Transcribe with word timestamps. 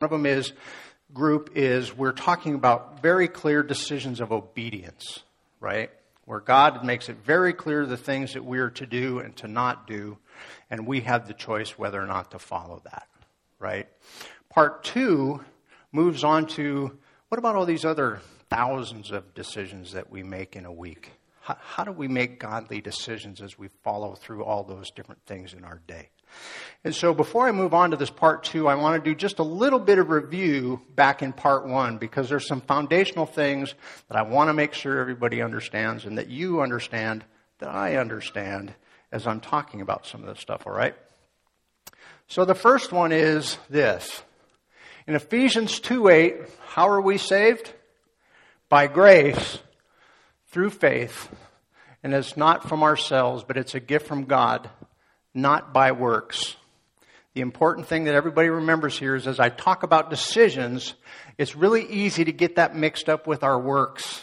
One 0.00 0.06
of 0.06 0.12
them 0.12 0.24
is 0.24 0.54
group 1.12 1.50
is 1.56 1.94
we're 1.94 2.12
talking 2.12 2.54
about 2.54 3.02
very 3.02 3.28
clear 3.28 3.62
decisions 3.62 4.20
of 4.20 4.32
obedience, 4.32 5.18
right? 5.60 5.90
Where 6.24 6.40
God 6.40 6.86
makes 6.86 7.10
it 7.10 7.18
very 7.22 7.52
clear 7.52 7.84
the 7.84 7.98
things 7.98 8.32
that 8.32 8.42
we 8.42 8.60
are 8.60 8.70
to 8.70 8.86
do 8.86 9.18
and 9.18 9.36
to 9.36 9.46
not 9.46 9.86
do, 9.86 10.16
and 10.70 10.86
we 10.86 11.02
have 11.02 11.28
the 11.28 11.34
choice 11.34 11.78
whether 11.78 12.00
or 12.00 12.06
not 12.06 12.30
to 12.30 12.38
follow 12.38 12.80
that, 12.84 13.08
right? 13.58 13.88
Part 14.48 14.84
two 14.84 15.44
moves 15.92 16.24
on 16.24 16.46
to 16.46 16.96
what 17.28 17.36
about 17.36 17.56
all 17.56 17.66
these 17.66 17.84
other 17.84 18.20
thousands 18.48 19.10
of 19.10 19.34
decisions 19.34 19.92
that 19.92 20.10
we 20.10 20.22
make 20.22 20.56
in 20.56 20.64
a 20.64 20.72
week? 20.72 21.10
How, 21.42 21.58
how 21.60 21.84
do 21.84 21.92
we 21.92 22.08
make 22.08 22.40
godly 22.40 22.80
decisions 22.80 23.42
as 23.42 23.58
we 23.58 23.68
follow 23.84 24.14
through 24.14 24.44
all 24.44 24.64
those 24.64 24.90
different 24.92 25.26
things 25.26 25.52
in 25.52 25.62
our 25.62 25.82
day? 25.86 26.08
And 26.82 26.94
so 26.94 27.12
before 27.12 27.46
I 27.46 27.52
move 27.52 27.74
on 27.74 27.90
to 27.90 27.96
this 27.96 28.10
part 28.10 28.42
two, 28.42 28.66
I 28.66 28.74
want 28.74 29.02
to 29.02 29.10
do 29.10 29.14
just 29.14 29.38
a 29.38 29.42
little 29.42 29.78
bit 29.78 29.98
of 29.98 30.08
review 30.08 30.80
back 30.94 31.22
in 31.22 31.32
part 31.32 31.66
one 31.66 31.98
because 31.98 32.30
there's 32.30 32.48
some 32.48 32.62
foundational 32.62 33.26
things 33.26 33.74
that 34.08 34.16
I 34.16 34.22
want 34.22 34.48
to 34.48 34.54
make 34.54 34.72
sure 34.72 34.98
everybody 34.98 35.42
understands 35.42 36.06
and 36.06 36.16
that 36.16 36.28
you 36.28 36.62
understand, 36.62 37.22
that 37.58 37.68
I 37.68 37.96
understand 37.96 38.72
as 39.12 39.26
I'm 39.26 39.40
talking 39.40 39.82
about 39.82 40.06
some 40.06 40.22
of 40.22 40.28
this 40.28 40.40
stuff, 40.40 40.66
all 40.66 40.72
right? 40.72 40.94
So 42.28 42.46
the 42.46 42.54
first 42.54 42.92
one 42.92 43.12
is 43.12 43.58
this. 43.68 44.22
In 45.06 45.14
Ephesians 45.14 45.80
2 45.80 46.08
8, 46.08 46.36
how 46.68 46.88
are 46.88 47.00
we 47.00 47.18
saved? 47.18 47.74
By 48.68 48.86
grace, 48.86 49.58
through 50.46 50.70
faith. 50.70 51.28
And 52.02 52.14
it's 52.14 52.36
not 52.36 52.66
from 52.66 52.82
ourselves, 52.82 53.44
but 53.46 53.58
it's 53.58 53.74
a 53.74 53.80
gift 53.80 54.06
from 54.06 54.24
God 54.24 54.70
not 55.34 55.72
by 55.72 55.92
works. 55.92 56.56
The 57.34 57.40
important 57.40 57.86
thing 57.86 58.04
that 58.04 58.14
everybody 58.14 58.48
remembers 58.48 58.98
here 58.98 59.14
is 59.14 59.26
as 59.26 59.38
I 59.38 59.48
talk 59.48 59.82
about 59.82 60.10
decisions, 60.10 60.94
it's 61.38 61.54
really 61.54 61.86
easy 61.86 62.24
to 62.24 62.32
get 62.32 62.56
that 62.56 62.74
mixed 62.74 63.08
up 63.08 63.26
with 63.26 63.44
our 63.44 63.58
works. 63.58 64.20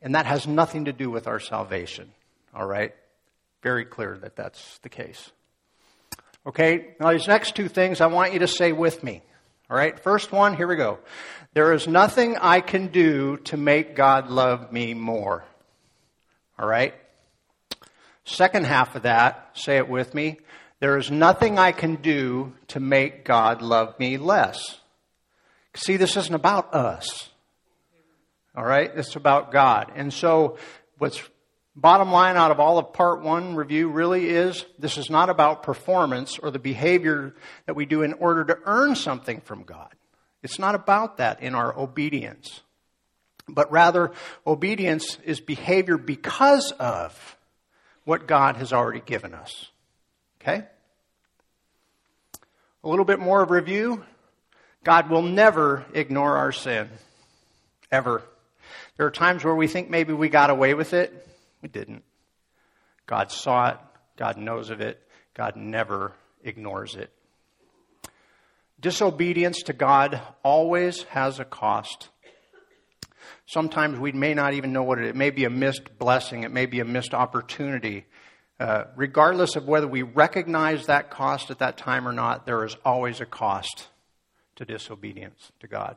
And 0.00 0.14
that 0.14 0.26
has 0.26 0.46
nothing 0.46 0.86
to 0.86 0.92
do 0.92 1.10
with 1.10 1.26
our 1.26 1.40
salvation. 1.40 2.10
All 2.54 2.66
right? 2.66 2.94
Very 3.62 3.84
clear 3.84 4.16
that 4.22 4.36
that's 4.36 4.78
the 4.78 4.88
case. 4.88 5.30
Okay, 6.46 6.94
now 6.98 7.12
these 7.12 7.28
next 7.28 7.56
two 7.56 7.68
things 7.68 8.00
I 8.00 8.06
want 8.06 8.32
you 8.32 8.38
to 8.38 8.48
say 8.48 8.72
with 8.72 9.02
me. 9.02 9.22
All 9.68 9.76
right, 9.76 10.00
first 10.00 10.32
one, 10.32 10.56
here 10.56 10.66
we 10.66 10.76
go. 10.76 10.98
There 11.52 11.74
is 11.74 11.86
nothing 11.86 12.36
I 12.38 12.60
can 12.60 12.86
do 12.86 13.36
to 13.44 13.58
make 13.58 13.94
God 13.94 14.30
love 14.30 14.72
me 14.72 14.94
more. 14.94 15.44
All 16.58 16.66
right? 16.66 16.94
Second 18.28 18.66
half 18.66 18.94
of 18.94 19.02
that, 19.02 19.50
say 19.54 19.78
it 19.78 19.88
with 19.88 20.12
me. 20.12 20.38
There 20.80 20.98
is 20.98 21.10
nothing 21.10 21.58
I 21.58 21.72
can 21.72 21.96
do 21.96 22.52
to 22.68 22.78
make 22.78 23.24
God 23.24 23.62
love 23.62 23.98
me 23.98 24.18
less. 24.18 24.80
See, 25.74 25.96
this 25.96 26.14
isn't 26.14 26.34
about 26.34 26.74
us. 26.74 27.30
All 28.54 28.64
right? 28.64 28.90
It's 28.94 29.16
about 29.16 29.50
God. 29.50 29.92
And 29.96 30.12
so, 30.12 30.58
what's 30.98 31.22
bottom 31.74 32.12
line 32.12 32.36
out 32.36 32.50
of 32.50 32.60
all 32.60 32.76
of 32.76 32.92
part 32.92 33.22
one 33.22 33.54
review 33.54 33.88
really 33.88 34.28
is 34.28 34.66
this 34.78 34.98
is 34.98 35.08
not 35.08 35.30
about 35.30 35.62
performance 35.62 36.38
or 36.38 36.50
the 36.50 36.58
behavior 36.58 37.34
that 37.64 37.76
we 37.76 37.86
do 37.86 38.02
in 38.02 38.12
order 38.14 38.44
to 38.44 38.58
earn 38.66 38.94
something 38.94 39.40
from 39.40 39.62
God. 39.62 39.94
It's 40.42 40.58
not 40.58 40.74
about 40.74 41.16
that 41.16 41.42
in 41.42 41.54
our 41.54 41.76
obedience. 41.76 42.60
But 43.48 43.72
rather, 43.72 44.12
obedience 44.46 45.16
is 45.24 45.40
behavior 45.40 45.96
because 45.96 46.72
of 46.72 47.37
what 48.08 48.26
God 48.26 48.56
has 48.56 48.72
already 48.72 49.00
given 49.00 49.34
us. 49.34 49.70
Okay? 50.40 50.64
A 52.82 52.88
little 52.88 53.04
bit 53.04 53.18
more 53.18 53.42
of 53.42 53.50
review. 53.50 54.02
God 54.82 55.10
will 55.10 55.20
never 55.20 55.84
ignore 55.92 56.38
our 56.38 56.50
sin. 56.50 56.88
Ever. 57.92 58.22
There 58.96 59.04
are 59.04 59.10
times 59.10 59.44
where 59.44 59.54
we 59.54 59.66
think 59.68 59.90
maybe 59.90 60.14
we 60.14 60.30
got 60.30 60.48
away 60.48 60.72
with 60.72 60.94
it. 60.94 61.28
We 61.60 61.68
didn't. 61.68 62.02
God 63.04 63.30
saw 63.30 63.72
it. 63.72 63.78
God 64.16 64.38
knows 64.38 64.70
of 64.70 64.80
it. 64.80 65.06
God 65.34 65.56
never 65.56 66.14
ignores 66.42 66.94
it. 66.94 67.12
Disobedience 68.80 69.64
to 69.64 69.74
God 69.74 70.18
always 70.42 71.02
has 71.10 71.40
a 71.40 71.44
cost. 71.44 72.08
Sometimes 73.46 73.98
we 73.98 74.12
may 74.12 74.34
not 74.34 74.54
even 74.54 74.72
know 74.72 74.82
what 74.82 74.98
it 74.98 75.04
is. 75.04 75.10
It 75.10 75.16
may 75.16 75.30
be 75.30 75.44
a 75.44 75.50
missed 75.50 75.98
blessing. 75.98 76.44
It 76.44 76.52
may 76.52 76.66
be 76.66 76.80
a 76.80 76.84
missed 76.84 77.14
opportunity. 77.14 78.06
Uh, 78.60 78.84
regardless 78.96 79.56
of 79.56 79.66
whether 79.66 79.86
we 79.86 80.02
recognize 80.02 80.86
that 80.86 81.10
cost 81.10 81.50
at 81.50 81.60
that 81.60 81.76
time 81.76 82.08
or 82.08 82.12
not, 82.12 82.44
there 82.44 82.64
is 82.64 82.76
always 82.84 83.20
a 83.20 83.26
cost 83.26 83.88
to 84.56 84.64
disobedience 84.64 85.52
to 85.60 85.68
God. 85.68 85.96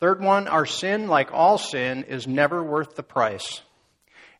Third 0.00 0.20
one, 0.20 0.48
our 0.48 0.66
sin, 0.66 1.06
like 1.06 1.32
all 1.32 1.58
sin, 1.58 2.02
is 2.04 2.26
never 2.26 2.62
worth 2.62 2.96
the 2.96 3.04
price. 3.04 3.62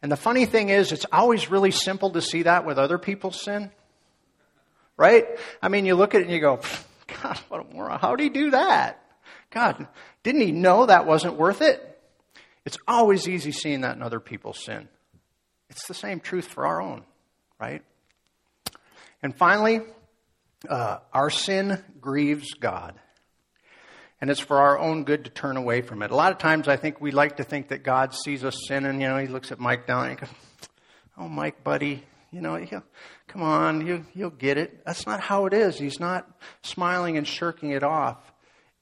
And 0.02 0.10
the 0.10 0.16
funny 0.16 0.44
thing 0.44 0.70
is, 0.70 0.90
it's 0.90 1.06
always 1.12 1.48
really 1.48 1.70
simple 1.70 2.10
to 2.10 2.20
see 2.20 2.42
that 2.42 2.66
with 2.66 2.78
other 2.78 2.98
people's 2.98 3.40
sin. 3.40 3.70
Right? 4.96 5.24
I 5.62 5.68
mean, 5.68 5.86
you 5.86 5.94
look 5.94 6.16
at 6.16 6.22
it 6.22 6.24
and 6.24 6.32
you 6.32 6.40
go, 6.40 6.58
God, 7.22 7.38
what 7.48 7.60
a 7.60 7.74
moron. 7.74 8.00
how 8.00 8.16
did 8.16 8.24
he 8.24 8.28
do 8.30 8.50
that? 8.50 8.98
God, 9.50 9.86
didn't 10.22 10.42
he 10.42 10.52
know 10.52 10.86
that 10.86 11.06
wasn't 11.06 11.34
worth 11.34 11.60
it? 11.60 11.88
It's 12.64 12.78
always 12.86 13.28
easy 13.28 13.52
seeing 13.52 13.80
that 13.80 13.96
in 13.96 14.02
other 14.02 14.20
people's 14.20 14.62
sin. 14.64 14.88
It's 15.68 15.86
the 15.86 15.94
same 15.94 16.20
truth 16.20 16.46
for 16.46 16.66
our 16.66 16.80
own, 16.80 17.02
right? 17.58 17.82
And 19.22 19.36
finally, 19.36 19.80
uh, 20.68 20.98
our 21.12 21.30
sin 21.30 21.82
grieves 22.00 22.54
God. 22.54 22.94
And 24.20 24.30
it's 24.30 24.40
for 24.40 24.58
our 24.60 24.78
own 24.78 25.02
good 25.02 25.24
to 25.24 25.30
turn 25.30 25.56
away 25.56 25.82
from 25.82 26.02
it. 26.02 26.12
A 26.12 26.14
lot 26.14 26.30
of 26.30 26.38
times 26.38 26.68
I 26.68 26.76
think 26.76 27.00
we 27.00 27.10
like 27.10 27.38
to 27.38 27.44
think 27.44 27.68
that 27.68 27.82
God 27.82 28.14
sees 28.14 28.44
us 28.44 28.56
sinning. 28.68 29.00
You 29.00 29.08
know, 29.08 29.18
he 29.18 29.26
looks 29.26 29.50
at 29.50 29.58
Mike 29.58 29.86
down 29.86 30.10
and 30.10 30.18
goes, 30.18 30.28
Oh, 31.18 31.28
Mike, 31.28 31.64
buddy, 31.64 32.04
you 32.30 32.40
know, 32.40 32.64
come 33.26 33.42
on, 33.42 34.06
you'll 34.14 34.30
get 34.30 34.58
it. 34.58 34.84
That's 34.86 35.06
not 35.06 35.20
how 35.20 35.46
it 35.46 35.52
is. 35.52 35.78
He's 35.78 36.00
not 36.00 36.30
smiling 36.62 37.18
and 37.18 37.26
shirking 37.26 37.70
it 37.70 37.82
off. 37.82 38.31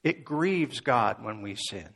It 0.02 0.24
grieves 0.24 0.80
God 0.80 1.22
when 1.22 1.42
we 1.42 1.54
sin. 1.54 1.88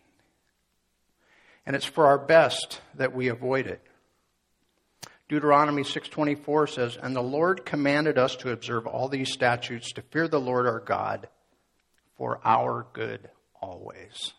And 1.67 1.75
it's 1.75 1.87
for 1.87 2.07
our 2.07 2.19
best 2.19 2.81
that 2.95 3.15
we 3.15 3.29
avoid 3.29 3.67
it. 3.67 3.81
Deuteronomy 5.29 5.83
6:24 5.83 6.67
says, 6.67 6.97
"And 6.97 7.17
the 7.17 7.23
Lord 7.23 7.65
commanded 7.65 8.19
us 8.19 8.37
to 8.37 8.53
observe 8.53 8.87
all 8.87 9.09
these 9.09 9.33
statutes 9.33 9.93
to 9.93 10.03
fear 10.03 10.29
the 10.29 10.41
Lord 10.41 10.67
our 10.67 10.81
God 10.81 11.29
for 12.17 12.41
our 12.45 12.87
good 12.93 13.31
always." 13.61 14.35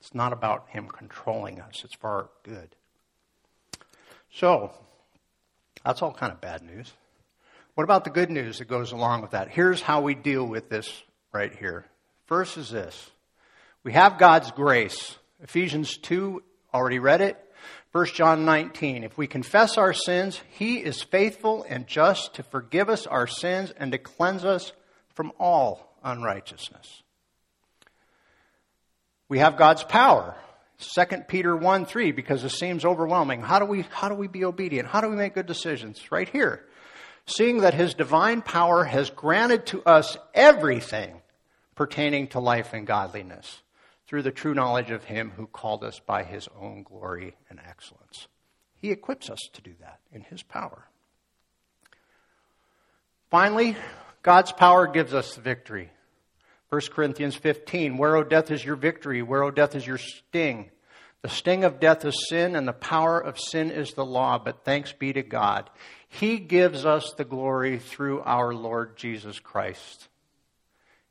It's 0.00 0.14
not 0.14 0.32
about 0.32 0.68
him 0.70 0.88
controlling 0.88 1.60
us, 1.60 1.84
it's 1.84 1.94
for 1.94 2.10
our 2.10 2.30
good. 2.42 2.74
So, 4.30 4.74
that's 5.84 6.02
all 6.02 6.12
kind 6.12 6.32
of 6.32 6.40
bad 6.40 6.62
news. 6.62 6.92
What 7.74 7.84
about 7.84 8.04
the 8.04 8.10
good 8.10 8.30
news 8.30 8.58
that 8.58 8.66
goes 8.66 8.92
along 8.92 9.22
with 9.22 9.30
that? 9.30 9.48
Here's 9.48 9.82
how 9.82 10.00
we 10.00 10.14
deal 10.14 10.44
with 10.44 10.68
this 10.68 11.04
right 11.32 11.54
here. 11.54 11.86
First 12.26 12.56
is 12.56 12.70
this 12.70 13.10
we 13.82 13.92
have 13.92 14.18
God's 14.18 14.50
grace. 14.50 15.16
Ephesians 15.42 15.98
2, 15.98 16.42
already 16.72 16.98
read 16.98 17.20
it. 17.20 17.38
1 17.92 18.06
John 18.06 18.44
19, 18.44 19.04
if 19.04 19.16
we 19.16 19.26
confess 19.26 19.78
our 19.78 19.92
sins, 19.92 20.40
he 20.50 20.78
is 20.78 21.02
faithful 21.02 21.64
and 21.68 21.86
just 21.86 22.34
to 22.34 22.42
forgive 22.42 22.88
us 22.88 23.06
our 23.06 23.26
sins 23.26 23.72
and 23.76 23.92
to 23.92 23.98
cleanse 23.98 24.44
us 24.44 24.72
from 25.10 25.32
all 25.38 25.96
unrighteousness. 26.02 27.02
We 29.28 29.38
have 29.38 29.56
God's 29.56 29.84
power. 29.84 30.34
2 30.78 31.04
Peter 31.28 31.56
1 31.56 31.86
3, 31.86 32.12
because 32.12 32.42
it 32.42 32.50
seems 32.50 32.84
overwhelming. 32.84 33.42
How 33.42 33.58
do, 33.58 33.64
we, 33.64 33.82
how 33.82 34.08
do 34.08 34.14
we 34.14 34.26
be 34.26 34.44
obedient? 34.44 34.88
How 34.88 35.00
do 35.00 35.08
we 35.08 35.16
make 35.16 35.34
good 35.34 35.46
decisions? 35.46 36.10
Right 36.10 36.28
here. 36.28 36.64
Seeing 37.26 37.58
that 37.58 37.74
his 37.74 37.94
divine 37.94 38.42
power 38.42 38.84
has 38.84 39.08
granted 39.10 39.66
to 39.66 39.82
us 39.84 40.16
everything 40.34 41.20
pertaining 41.74 42.28
to 42.28 42.40
life 42.40 42.72
and 42.72 42.86
godliness 42.86 43.62
through 44.06 44.22
the 44.22 44.30
true 44.30 44.54
knowledge 44.54 44.90
of 44.90 45.04
him 45.04 45.32
who 45.36 45.46
called 45.46 45.82
us 45.82 46.00
by 46.00 46.22
his 46.22 46.48
own 46.60 46.82
glory 46.82 47.36
and 47.50 47.60
excellence. 47.66 48.28
He 48.76 48.90
equips 48.90 49.30
us 49.30 49.40
to 49.54 49.62
do 49.62 49.72
that 49.80 50.00
in 50.12 50.22
his 50.22 50.42
power. 50.42 50.86
Finally, 53.30 53.76
God's 54.22 54.52
power 54.52 54.86
gives 54.86 55.14
us 55.14 55.36
victory. 55.36 55.90
1 56.68 56.80
Corinthians 56.90 57.34
15, 57.34 57.96
where, 57.98 58.16
O 58.16 58.24
death, 58.24 58.50
is 58.50 58.64
your 58.64 58.76
victory? 58.76 59.22
Where, 59.22 59.42
O 59.42 59.50
death, 59.50 59.74
is 59.74 59.86
your 59.86 59.98
sting? 59.98 60.70
The 61.22 61.28
sting 61.28 61.64
of 61.64 61.80
death 61.80 62.04
is 62.04 62.28
sin, 62.28 62.54
and 62.54 62.68
the 62.68 62.72
power 62.72 63.18
of 63.18 63.38
sin 63.38 63.70
is 63.70 63.94
the 63.94 64.04
law, 64.04 64.38
but 64.38 64.64
thanks 64.64 64.92
be 64.92 65.12
to 65.14 65.22
God. 65.22 65.70
He 66.08 66.38
gives 66.38 66.84
us 66.84 67.14
the 67.16 67.24
glory 67.24 67.78
through 67.78 68.20
our 68.20 68.52
Lord 68.52 68.96
Jesus 68.96 69.40
Christ. 69.40 70.08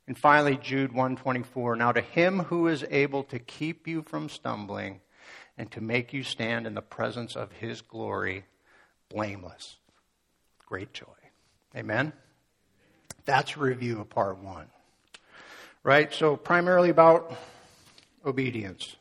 And 0.06 0.18
finally, 0.18 0.56
Jude 0.56 0.92
124. 0.92 1.76
Now 1.76 1.92
to 1.92 2.00
him 2.00 2.40
who 2.40 2.68
is 2.68 2.84
able 2.90 3.24
to 3.24 3.38
keep 3.38 3.86
you 3.86 4.02
from 4.02 4.28
stumbling 4.28 5.00
and 5.56 5.70
to 5.72 5.80
make 5.80 6.12
you 6.12 6.22
stand 6.22 6.66
in 6.66 6.74
the 6.74 6.82
presence 6.82 7.36
of 7.36 7.52
his 7.52 7.80
glory 7.80 8.44
blameless. 9.08 9.76
Great 10.66 10.92
joy. 10.92 11.06
Amen? 11.76 12.12
That's 13.24 13.56
a 13.56 13.60
review 13.60 14.00
of 14.00 14.10
part 14.10 14.38
one. 14.38 14.66
Right? 15.82 16.12
So, 16.12 16.36
primarily 16.36 16.90
about 16.90 17.36
obedience. 18.24 18.96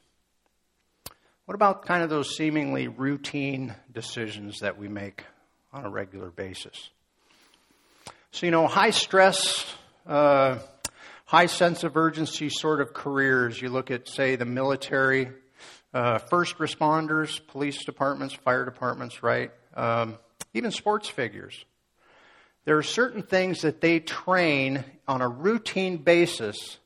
What 1.45 1.55
about 1.55 1.85
kind 1.85 2.03
of 2.03 2.09
those 2.09 2.35
seemingly 2.35 2.87
routine 2.87 3.75
decisions 3.91 4.59
that 4.59 4.77
we 4.77 4.87
make 4.87 5.23
on 5.73 5.85
a 5.85 5.89
regular 5.89 6.29
basis? 6.29 6.89
So, 8.31 8.45
you 8.45 8.51
know, 8.51 8.67
high 8.67 8.91
stress, 8.91 9.65
uh, 10.07 10.59
high 11.33 11.47
sense 11.47 11.83
of 11.83 11.97
urgency 11.97 12.47
sort 12.47 12.79
of 12.79 12.93
careers. 12.93 13.59
You 13.59 13.69
look 13.69 13.89
at, 13.89 14.07
say, 14.07 14.35
the 14.35 14.45
military, 14.45 15.31
uh, 15.91 16.19
first 16.19 16.59
responders, 16.59 17.39
police 17.47 17.83
departments, 17.85 18.35
fire 18.35 18.63
departments, 18.65 19.23
right? 19.23 19.49
Um, 19.73 20.19
even 20.53 20.69
sports 20.69 21.09
figures. 21.09 21.65
There 22.65 22.77
are 22.77 22.83
certain 22.83 23.23
things 23.23 23.61
that 23.61 23.81
they 23.81 23.99
train 23.99 24.83
on 25.07 25.23
a 25.23 25.27
routine 25.27 25.97
basis 25.97 26.77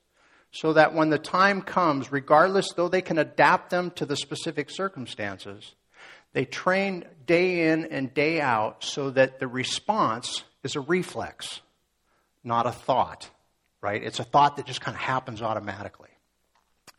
so 0.51 0.71
that 0.71 0.93
when 0.93 1.09
the 1.09 1.19
time 1.19 1.61
comes, 1.61 2.09
regardless, 2.09 2.71
though 2.71 2.87
they 2.87 3.01
can 3.01 3.17
adapt 3.17 3.69
them 3.69 3.91
to 3.95 4.05
the 4.05 4.15
specific 4.15 4.69
circumstances, 4.69 5.75
they 6.31 6.45
train 6.45 7.03
day 7.25 7.67
in 7.67 7.83
and 7.87 8.13
day 8.13 8.39
out 8.39 8.81
so 8.81 9.09
that 9.09 9.39
the 9.39 9.47
response 9.49 10.45
is 10.63 10.77
a 10.77 10.79
reflex, 10.79 11.59
not 12.45 12.65
a 12.65 12.71
thought, 12.71 13.29
right? 13.87 14.03
It's 14.03 14.19
a 14.19 14.23
thought 14.23 14.57
that 14.57 14.65
just 14.65 14.81
kind 14.81 14.95
of 14.95 15.01
happens 15.01 15.41
automatically. 15.41 16.09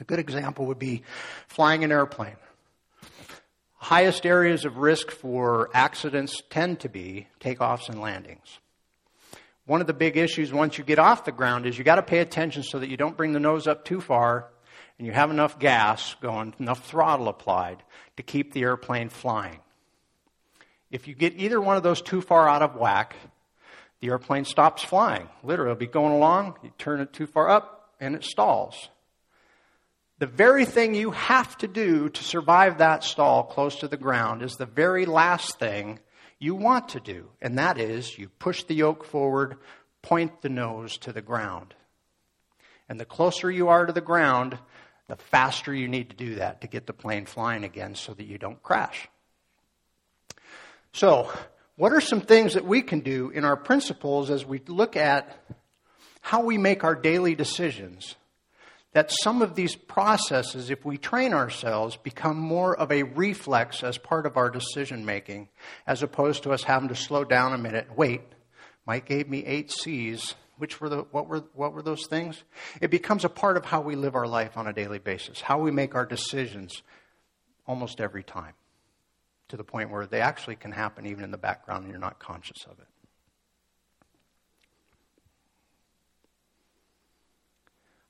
A 0.01 0.05
good 0.05 0.19
example 0.19 0.67
would 0.67 0.79
be 0.79 1.03
flying 1.47 1.85
an 1.85 1.93
airplane. 1.93 2.37
Highest 3.77 4.25
areas 4.25 4.65
of 4.65 4.79
risk 4.79 5.11
for 5.11 5.71
accidents 5.75 6.43
tend 6.51 6.81
to 6.81 6.89
be 6.89 7.29
takeoffs 7.41 7.89
and 7.89 8.01
landings 8.01 8.59
one 9.69 9.83
of 9.83 9.87
the 9.87 9.93
big 9.93 10.17
issues 10.17 10.51
once 10.51 10.79
you 10.79 10.83
get 10.83 10.99
off 10.99 11.27
the 11.27 11.31
ground 11.31 11.67
is 11.67 11.77
you 11.77 11.85
got 11.85 11.97
to 11.97 12.03
pay 12.03 12.21
attention 12.21 12.63
so 12.63 12.79
that 12.79 12.89
you 12.89 12.97
don't 12.97 13.19
bring 13.19 13.35
the 13.35 13.39
nose 13.39 13.67
up 13.67 13.85
too 13.85 14.01
far 14.01 14.49
and 14.97 15.07
you 15.07 15.13
have 15.13 15.31
enough 15.31 15.59
gas 15.59 16.17
going, 16.23 16.55
enough 16.59 16.89
throttle 16.89 17.29
applied 17.29 17.83
to 18.17 18.23
keep 18.23 18.55
the 18.55 18.63
airplane 18.63 19.11
flying. 19.11 19.61
If 20.91 21.07
you 21.07 21.15
get 21.15 21.35
either 21.37 21.61
one 21.61 21.77
of 21.77 21.83
those 21.83 22.01
too 22.01 22.23
far 22.23 22.49
out 22.49 22.63
of 22.63 22.77
whack, 22.77 23.15
the 24.01 24.09
airplane 24.09 24.45
stops 24.45 24.83
flying. 24.83 25.29
Literally, 25.43 25.73
it'll 25.73 25.81
be 25.81 25.87
going 25.87 26.13
along, 26.13 26.57
you 26.63 26.71
turn 26.79 27.01
it 27.01 27.13
too 27.13 27.27
far 27.27 27.49
up, 27.49 27.95
and 28.01 28.15
it 28.15 28.25
stalls. 28.25 28.89
The 30.19 30.27
very 30.27 30.65
thing 30.65 30.95
you 30.95 31.13
have 31.13 31.57
to 31.59 31.69
do 31.69 32.09
to 32.09 32.25
survive 32.25 32.79
that 32.79 33.05
stall 33.05 33.45
close 33.45 33.77
to 33.77 33.89
the 33.89 33.97
ground 33.97 34.43
is 34.43 34.55
the 34.55 34.67
very 34.67 35.07
last 35.07 35.59
thing 35.59 36.01
you 36.39 36.55
want 36.55 36.91
to 36.91 37.01
do, 37.01 37.31
and 37.41 37.59
that 37.59 37.79
is 37.79 38.19
you 38.19 38.29
push 38.29 38.65
the 38.65 38.75
yoke 38.75 39.05
forward, 39.05 39.57
point 40.03 40.43
the 40.43 40.49
nose 40.49 40.99
to 40.99 41.13
the 41.13 41.23
ground. 41.23 41.75
And 42.89 42.99
the 42.99 43.05
closer 43.05 43.51
you 43.51 43.69
are 43.69 43.87
to 43.87 43.93
the 43.93 44.01
ground, 44.01 44.59
the 45.09 45.17
faster 45.17 45.75
you 45.75 45.89
need 45.89 46.11
to 46.11 46.17
do 46.17 46.37
that 46.37 46.61
to 46.61 46.69
get 46.69 46.87
the 46.87 46.93
plane 46.93 47.27
flying 47.27 47.65
again 47.65 47.95
so 47.95 48.15
that 48.15 48.27
you 48.27 48.39
don't 48.39 48.63
crash. 48.63 49.09
So, 50.93 51.31
what 51.79 51.93
are 51.93 52.01
some 52.01 52.21
things 52.21 52.55
that 52.55 52.67
we 52.67 52.83
can 52.83 53.01
do 53.01 53.31
in 53.31 53.45
our 53.45 53.57
principles 53.57 54.29
as 54.29 54.45
we 54.45 54.61
look 54.67 54.97
at 54.97 55.43
how 56.21 56.43
we 56.43 56.59
make 56.59 56.85
our 56.85 56.95
daily 56.95 57.35
decisions 57.35 58.17
that 58.93 59.13
some 59.23 59.43
of 59.43 59.55
these 59.55 59.77
processes, 59.77 60.71
if 60.71 60.85
we 60.85 60.97
train 60.97 61.33
ourselves, 61.33 61.97
become 61.97 62.37
more 62.37 62.75
of 62.77 62.91
a 62.91 63.03
reflex 63.05 63.85
as 63.85 63.97
part 63.97 64.27
of 64.27 64.37
our 64.37 64.51
decision 64.51 65.05
making, 65.05 65.49
as 65.87 66.03
opposed 66.03 66.43
to 66.43 66.51
us 66.53 66.65
having 66.65 66.89
to 66.89 66.97
slow 66.97 67.23
down 67.23 67.53
a 67.53 67.59
minute. 67.59 67.87
Wait, 67.97 68.23
Mike 68.87 69.07
gave 69.07 69.29
me 69.29 69.45
eight 69.45 69.71
C's. 69.71 70.35
Which 70.57 70.81
were 70.81 70.89
the 70.89 71.03
what 71.13 71.29
were 71.29 71.45
what 71.55 71.73
were 71.73 71.83
those 71.83 72.09
things? 72.09 72.43
It 72.81 72.91
becomes 72.91 73.25
a 73.25 73.29
part 73.29 73.57
of 73.57 73.65
how 73.65 73.81
we 73.81 73.95
live 73.95 74.17
our 74.17 74.27
life 74.27 74.57
on 74.57 74.67
a 74.67 74.73
daily 74.73 74.99
basis, 74.99 75.41
how 75.41 75.61
we 75.61 75.71
make 75.71 75.95
our 75.95 76.05
decisions 76.05 76.83
almost 77.65 78.01
every 78.01 78.25
time, 78.25 78.55
to 79.49 79.57
the 79.57 79.65
point 79.65 79.91
where 79.91 80.07
they 80.07 80.21
actually 80.21 80.57
can 80.57 80.73
happen 80.73 81.07
even 81.07 81.25
in 81.25 81.31
the 81.31 81.39
background 81.39 81.85
and 81.85 81.91
you're 81.91 82.01
not 82.01 82.19
conscious 82.19 82.65
of 82.67 82.79
it. 82.79 82.87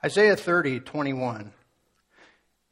Isaiah 0.05 0.37
30, 0.37 0.81
21 0.81 1.53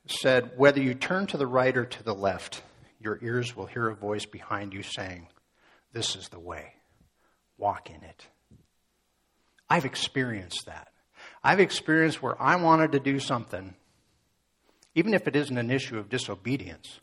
said, 0.07 0.53
Whether 0.57 0.81
you 0.81 0.95
turn 0.95 1.27
to 1.29 1.37
the 1.37 1.47
right 1.47 1.77
or 1.77 1.85
to 1.85 2.03
the 2.03 2.15
left, 2.15 2.63
your 3.01 3.19
ears 3.23 3.57
will 3.57 3.67
hear 3.67 3.89
a 3.89 3.95
voice 3.95 4.27
behind 4.27 4.73
you 4.73 4.83
saying, 4.83 5.29
This 5.93 6.15
is 6.15 6.29
the 6.29 6.39
way. 6.39 6.75
Walk 7.59 7.91
in 7.91 8.03
it. 8.05 8.27
I've 9.69 9.85
experienced 9.85 10.67
that. 10.67 10.89
I've 11.43 11.61
experienced 11.61 12.23
where 12.23 12.41
I 12.41 12.57
wanted 12.57 12.93
to 12.93 13.01
do 13.01 13.19
something, 13.19 13.75
even 14.95 15.15
if 15.15 15.27
it 15.27 15.35
isn't 15.35 15.59
an 15.59 15.71
issue 15.71 15.99
of 15.99 16.09
disobedience, 16.09 17.01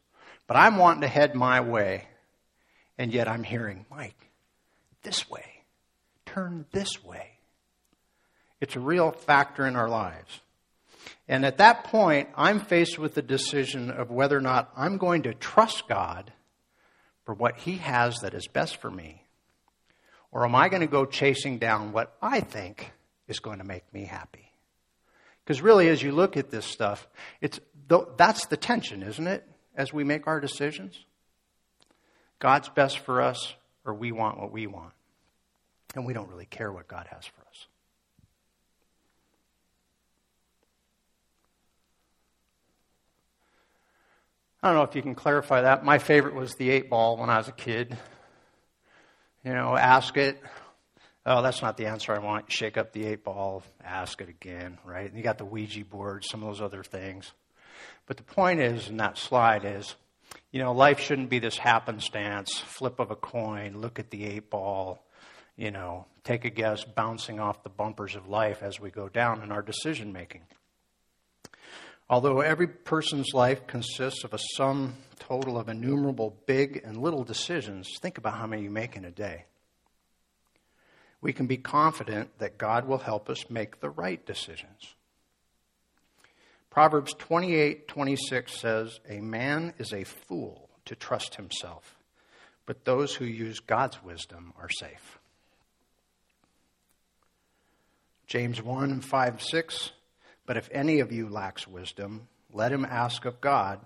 but 0.48 0.58
I'm 0.58 0.78
wanting 0.78 1.02
to 1.02 1.08
head 1.08 1.36
my 1.36 1.62
way, 1.62 2.08
and 2.98 3.14
yet 3.14 3.28
I'm 3.28 3.44
hearing, 3.44 3.86
Mike, 3.90 4.30
this 5.04 5.30
way. 5.30 5.46
Turn 6.26 6.66
this 6.72 7.04
way. 7.04 7.32
It's 8.60 8.76
a 8.76 8.80
real 8.80 9.12
factor 9.12 9.68
in 9.68 9.76
our 9.76 9.90
lives. 9.90 10.40
And 11.28 11.46
at 11.46 11.58
that 11.58 11.86
point, 11.86 12.30
I'm 12.36 12.60
faced 12.60 12.98
with 12.98 13.14
the 13.14 13.22
decision 13.22 13.92
of 13.92 14.12
whether 14.12 14.38
or 14.38 14.42
not 14.42 14.72
I'm 14.76 14.98
going 14.98 15.24
to 15.24 15.34
trust 15.34 15.88
God 15.88 16.32
for 17.26 17.34
what 17.34 17.58
He 17.58 17.78
has 17.78 18.20
that 18.20 18.34
is 18.34 18.48
best 18.48 18.78
for 18.78 18.92
me, 18.92 19.24
or 20.32 20.46
am 20.46 20.56
I 20.56 20.70
going 20.70 20.82
to 20.82 20.88
go 20.88 21.06
chasing 21.06 21.58
down 21.58 21.92
what 21.92 22.16
I 22.22 22.40
think 22.42 22.92
is 23.28 23.40
going 23.40 23.60
to 23.60 23.64
make 23.64 23.94
me 23.94 24.06
happy? 24.06 24.52
Because 25.44 25.62
really, 25.62 25.90
as 25.90 26.02
you 26.02 26.12
look 26.12 26.38
at 26.38 26.52
this 26.52 26.66
stuff, 26.66 27.08
it's, 27.42 27.60
that's 28.18 28.46
the 28.48 28.58
tension, 28.58 29.04
isn't 29.04 29.28
it, 29.28 29.48
as 29.76 29.94
we 29.94 30.04
make 30.04 30.28
our 30.28 30.40
decisions? 30.40 31.06
God's 32.40 32.70
best 32.70 33.00
for 33.00 33.22
us, 33.22 33.54
or 33.86 33.94
we 33.94 34.12
want 34.12 34.40
what 34.40 34.52
we 34.52 34.68
want. 34.68 34.94
And 35.96 36.06
we 36.06 36.14
don't 36.14 36.30
really 36.30 36.46
care 36.46 36.72
what 36.72 36.88
God 36.88 37.08
has 37.10 37.26
for 37.26 37.42
us. 37.42 37.68
I 44.62 44.70
don't 44.70 44.78
know 44.78 44.84
if 44.84 44.96
you 44.96 45.02
can 45.02 45.14
clarify 45.14 45.62
that. 45.62 45.84
My 45.84 46.00
favorite 46.00 46.36
was 46.36 46.54
the 46.56 46.70
eight 46.70 46.90
ball 46.90 47.18
when 47.18 47.30
I 47.30 47.38
was 47.38 47.50
a 47.50 47.54
kid. 47.54 47.98
You 49.44 49.54
know, 49.54 49.76
ask 49.76 50.16
it. 50.16 50.42
Oh, 51.26 51.42
that's 51.42 51.62
not 51.62 51.76
the 51.78 51.86
answer 51.86 52.14
I 52.14 52.20
want. 52.20 52.52
Shake 52.52 52.78
up 52.78 52.94
the 52.94 53.06
eight 53.06 53.24
ball, 53.24 53.64
ask 53.84 54.22
it 54.22 54.30
again, 54.30 54.78
right? 54.86 55.08
And 55.08 55.18
you 55.18 55.24
got 55.24 55.38
the 55.38 55.46
Ouija 55.46 55.84
board, 55.86 56.24
some 56.26 56.44
of 56.44 56.50
those 56.50 56.62
other 56.62 56.84
things. 56.84 57.32
But 58.06 58.18
the 58.18 58.24
point 58.24 58.60
is, 58.60 58.90
in 58.90 58.98
that 58.98 59.18
slide 59.18 59.66
is, 59.66 59.96
you 60.52 60.60
know, 60.60 60.74
life 60.74 61.00
shouldn't 61.00 61.30
be 61.30 61.40
this 61.40 61.58
happenstance, 61.58 62.60
flip 62.60 63.00
of 63.00 63.12
a 63.12 63.16
coin, 63.16 63.80
look 63.80 63.98
at 63.98 64.10
the 64.12 64.26
eight 64.26 64.50
ball, 64.50 65.04
you 65.56 65.72
know, 65.72 66.06
take 66.24 66.46
a 66.46 66.50
guess, 66.50 66.84
bouncing 66.84 67.40
off 67.40 67.64
the 67.64 67.70
bumpers 67.70 68.16
of 68.16 68.28
life 68.28 68.62
as 68.62 68.80
we 68.80 68.92
go 68.92 69.10
down 69.10 69.42
in 69.42 69.52
our 69.52 69.62
decision 69.62 70.12
making. 70.12 70.42
Although 72.10 72.42
every 72.42 72.68
person's 72.68 73.34
life 73.34 73.66
consists 73.66 74.24
of 74.24 74.34
a 74.34 74.40
sum 74.56 74.96
total 75.20 75.58
of 75.58 75.70
innumerable 75.70 76.38
big 76.46 76.82
and 76.84 76.98
little 76.98 77.24
decisions, 77.24 77.90
think 78.02 78.18
about 78.18 78.38
how 78.38 78.46
many 78.46 78.64
you 78.64 78.70
make 78.70 78.96
in 78.96 79.06
a 79.06 79.12
day. 79.12 79.46
We 81.22 81.32
can 81.32 81.48
be 81.48 81.58
confident 81.58 82.38
that 82.40 82.58
God 82.58 82.86
will 82.86 82.98
help 82.98 83.30
us 83.30 83.50
make 83.50 83.80
the 83.80 83.90
right 83.90 84.24
decisions. 84.26 84.96
Proverbs 86.74 87.14
28:26 87.14 88.60
says, 88.60 89.00
"A 89.08 89.22
man 89.22 89.76
is 89.78 89.94
a 89.94 90.04
fool 90.04 90.72
to 90.86 90.96
trust 90.96 91.36
himself, 91.36 92.00
but 92.66 92.84
those 92.84 93.16
who 93.16 93.26
use 93.26 93.60
God's 93.60 94.02
wisdom 94.02 94.54
are 94.58 94.70
safe." 94.70 95.20
James 98.26 98.60
1 98.60 98.90
and 98.90 99.06
5 99.06 99.40
6 99.40 99.92
but 100.48 100.58
if 100.58 100.68
any 100.72 101.00
of 101.00 101.12
you 101.12 101.30
lacks 101.30 101.68
wisdom, 101.68 102.28
let 102.52 102.72
him 102.72 102.86
ask 102.86 103.24
of 103.26 103.40
God, 103.40 103.86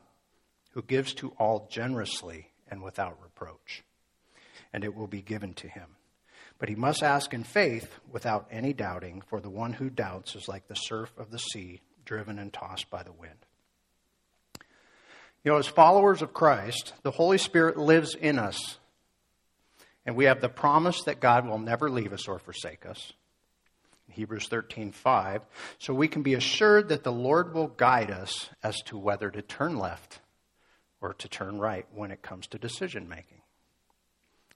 who 0.71 0.81
gives 0.81 1.13
to 1.15 1.31
all 1.31 1.67
generously 1.69 2.51
and 2.69 2.81
without 2.81 3.21
reproach, 3.21 3.83
and 4.71 4.85
it 4.85 4.95
will 4.95 5.07
be 5.07 5.21
given 5.21 5.53
to 5.55 5.67
him. 5.67 5.97
But 6.57 6.69
he 6.69 6.75
must 6.75 7.03
ask 7.03 7.33
in 7.33 7.43
faith 7.43 7.99
without 8.09 8.47
any 8.49 8.71
doubting, 8.71 9.21
for 9.21 9.41
the 9.41 9.49
one 9.49 9.73
who 9.73 9.89
doubts 9.89 10.35
is 10.35 10.47
like 10.47 10.67
the 10.67 10.75
surf 10.75 11.11
of 11.17 11.31
the 11.31 11.37
sea, 11.37 11.81
driven 12.07 12.39
and 12.39 12.51
tossed 12.51 12.89
by 12.89 13.03
the 13.03 13.11
wind. 13.11 13.45
You 15.43 15.51
know, 15.51 15.57
as 15.59 15.67
followers 15.67 16.23
of 16.23 16.33
Christ, 16.33 16.93
the 17.03 17.11
Holy 17.11 17.37
Spirit 17.37 17.77
lives 17.77 18.15
in 18.15 18.39
us, 18.39 18.79
and 20.05 20.15
we 20.15 20.25
have 20.25 20.41
the 20.41 20.49
promise 20.49 21.03
that 21.03 21.19
God 21.19 21.45
will 21.45 21.59
never 21.59 21.89
leave 21.89 22.13
us 22.13 22.27
or 22.27 22.39
forsake 22.39 22.85
us. 22.85 23.13
Hebrews 24.09 24.47
13:5, 24.47 25.45
so 25.77 25.93
we 25.93 26.07
can 26.07 26.23
be 26.23 26.33
assured 26.33 26.89
that 26.89 27.03
the 27.03 27.11
Lord 27.11 27.53
will 27.53 27.67
guide 27.67 28.09
us 28.09 28.49
as 28.63 28.81
to 28.85 28.97
whether 28.97 29.29
to 29.29 29.43
turn 29.43 29.77
left 29.77 30.21
or 31.01 31.13
to 31.13 31.27
turn 31.27 31.59
right 31.59 31.85
when 31.93 32.09
it 32.09 32.23
comes 32.23 32.47
to 32.47 32.57
decision 32.57 33.07
making. 33.07 33.41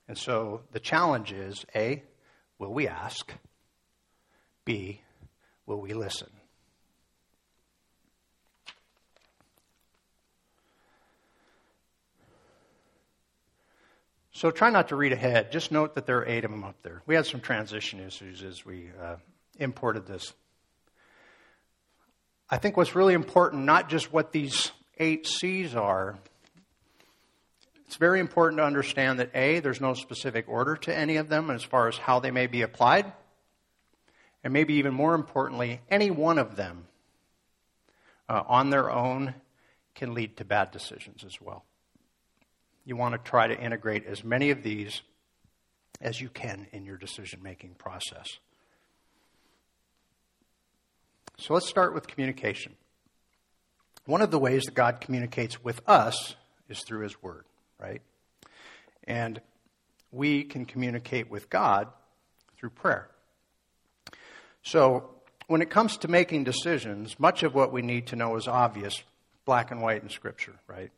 And 0.08 0.18
so 0.18 0.62
the 0.72 0.80
challenge 0.80 1.32
is 1.32 1.64
A, 1.76 2.02
will 2.58 2.72
we 2.72 2.88
ask? 2.88 3.32
B, 4.64 5.02
will 5.64 5.80
we 5.80 5.92
listen? 5.92 6.41
So 14.42 14.50
try 14.50 14.70
not 14.70 14.88
to 14.88 14.96
read 14.96 15.12
ahead. 15.12 15.52
Just 15.52 15.70
note 15.70 15.94
that 15.94 16.04
there 16.04 16.18
are 16.18 16.26
eight 16.26 16.44
of 16.44 16.50
them 16.50 16.64
up 16.64 16.74
there. 16.82 17.00
We 17.06 17.14
had 17.14 17.26
some 17.26 17.38
transition 17.38 18.00
issues 18.00 18.42
as 18.42 18.66
we 18.66 18.88
uh, 19.00 19.14
imported 19.60 20.04
this. 20.04 20.32
I 22.50 22.56
think 22.58 22.76
what's 22.76 22.96
really 22.96 23.14
important, 23.14 23.62
not 23.62 23.88
just 23.88 24.12
what 24.12 24.32
these 24.32 24.72
eight 24.98 25.28
C's 25.28 25.76
are, 25.76 26.18
it's 27.86 27.94
very 27.94 28.18
important 28.18 28.58
to 28.58 28.64
understand 28.64 29.20
that 29.20 29.30
A, 29.32 29.60
there's 29.60 29.80
no 29.80 29.94
specific 29.94 30.48
order 30.48 30.74
to 30.74 30.92
any 30.92 31.18
of 31.18 31.28
them 31.28 31.48
as 31.48 31.62
far 31.62 31.86
as 31.86 31.96
how 31.96 32.18
they 32.18 32.32
may 32.32 32.48
be 32.48 32.62
applied. 32.62 33.12
And 34.42 34.52
maybe 34.52 34.74
even 34.74 34.92
more 34.92 35.14
importantly, 35.14 35.82
any 35.88 36.10
one 36.10 36.38
of 36.38 36.56
them 36.56 36.88
uh, 38.28 38.42
on 38.48 38.70
their 38.70 38.90
own 38.90 39.34
can 39.94 40.14
lead 40.14 40.36
to 40.38 40.44
bad 40.44 40.72
decisions 40.72 41.22
as 41.22 41.40
well. 41.40 41.64
You 42.84 42.96
want 42.96 43.14
to 43.14 43.18
try 43.18 43.46
to 43.46 43.58
integrate 43.58 44.06
as 44.06 44.24
many 44.24 44.50
of 44.50 44.62
these 44.62 45.02
as 46.00 46.20
you 46.20 46.28
can 46.28 46.66
in 46.72 46.84
your 46.84 46.96
decision 46.96 47.40
making 47.42 47.74
process. 47.74 48.26
So 51.38 51.54
let's 51.54 51.68
start 51.68 51.94
with 51.94 52.06
communication. 52.06 52.74
One 54.04 54.20
of 54.20 54.30
the 54.30 54.38
ways 54.38 54.64
that 54.64 54.74
God 54.74 55.00
communicates 55.00 55.62
with 55.62 55.80
us 55.86 56.34
is 56.68 56.82
through 56.82 57.02
His 57.02 57.22
Word, 57.22 57.44
right? 57.78 58.02
And 59.04 59.40
we 60.10 60.44
can 60.44 60.64
communicate 60.64 61.30
with 61.30 61.48
God 61.48 61.88
through 62.56 62.70
prayer. 62.70 63.08
So, 64.62 65.10
when 65.48 65.62
it 65.62 65.70
comes 65.70 65.96
to 65.98 66.08
making 66.08 66.44
decisions, 66.44 67.18
much 67.18 67.42
of 67.42 67.54
what 67.54 67.72
we 67.72 67.82
need 67.82 68.06
to 68.08 68.16
know 68.16 68.36
is 68.36 68.46
obvious, 68.46 69.02
black 69.44 69.70
and 69.70 69.82
white 69.82 70.02
in 70.02 70.08
Scripture, 70.08 70.54
right? 70.66 70.90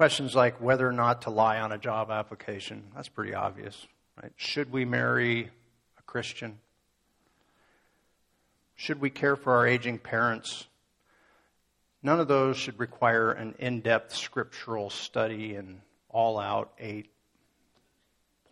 Questions 0.00 0.34
like 0.34 0.62
whether 0.62 0.88
or 0.88 0.92
not 0.92 1.20
to 1.20 1.30
lie 1.30 1.60
on 1.60 1.72
a 1.72 1.76
job 1.76 2.10
application, 2.10 2.84
that's 2.94 3.10
pretty 3.10 3.34
obvious, 3.34 3.86
right? 4.22 4.32
Should 4.34 4.72
we 4.72 4.86
marry 4.86 5.50
a 5.98 6.02
Christian? 6.06 6.58
Should 8.76 8.98
we 8.98 9.10
care 9.10 9.36
for 9.36 9.52
our 9.56 9.66
aging 9.66 9.98
parents? 9.98 10.68
None 12.02 12.18
of 12.18 12.28
those 12.28 12.56
should 12.56 12.80
require 12.80 13.32
an 13.32 13.54
in 13.58 13.82
depth 13.82 14.16
scriptural 14.16 14.88
study 14.88 15.56
and 15.56 15.82
all 16.08 16.38
out 16.38 16.72
eight 16.78 17.10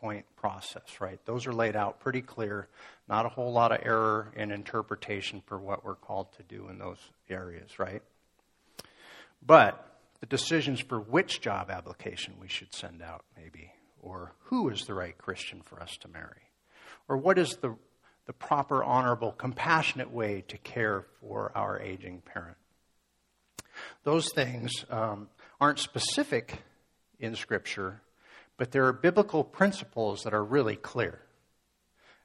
point 0.02 0.26
process, 0.36 1.00
right? 1.00 1.18
Those 1.24 1.46
are 1.46 1.54
laid 1.54 1.76
out 1.76 1.98
pretty 1.98 2.20
clear. 2.20 2.68
Not 3.08 3.24
a 3.24 3.30
whole 3.30 3.54
lot 3.54 3.72
of 3.72 3.78
error 3.86 4.34
in 4.36 4.50
interpretation 4.50 5.42
for 5.46 5.58
what 5.58 5.82
we're 5.82 5.94
called 5.94 6.30
to 6.36 6.42
do 6.42 6.68
in 6.68 6.78
those 6.78 6.98
areas, 7.30 7.78
right? 7.78 8.02
But 9.46 9.86
the 10.20 10.26
decisions 10.26 10.80
for 10.80 10.98
which 11.00 11.40
job 11.40 11.70
application 11.70 12.34
we 12.40 12.48
should 12.48 12.74
send 12.74 13.02
out, 13.02 13.24
maybe, 13.36 13.72
or 14.00 14.34
who 14.44 14.68
is 14.68 14.82
the 14.82 14.94
right 14.94 15.16
Christian 15.16 15.62
for 15.62 15.80
us 15.80 15.96
to 15.98 16.08
marry, 16.08 16.50
or 17.08 17.16
what 17.16 17.38
is 17.38 17.56
the, 17.56 17.76
the 18.26 18.32
proper, 18.32 18.82
honorable, 18.82 19.32
compassionate 19.32 20.10
way 20.10 20.44
to 20.48 20.58
care 20.58 21.06
for 21.20 21.52
our 21.54 21.80
aging 21.80 22.22
parent. 22.22 22.56
Those 24.02 24.32
things 24.32 24.72
um, 24.90 25.28
aren't 25.60 25.78
specific 25.78 26.62
in 27.20 27.34
Scripture, 27.34 28.02
but 28.56 28.72
there 28.72 28.86
are 28.86 28.92
biblical 28.92 29.44
principles 29.44 30.22
that 30.22 30.34
are 30.34 30.44
really 30.44 30.76
clear. 30.76 31.20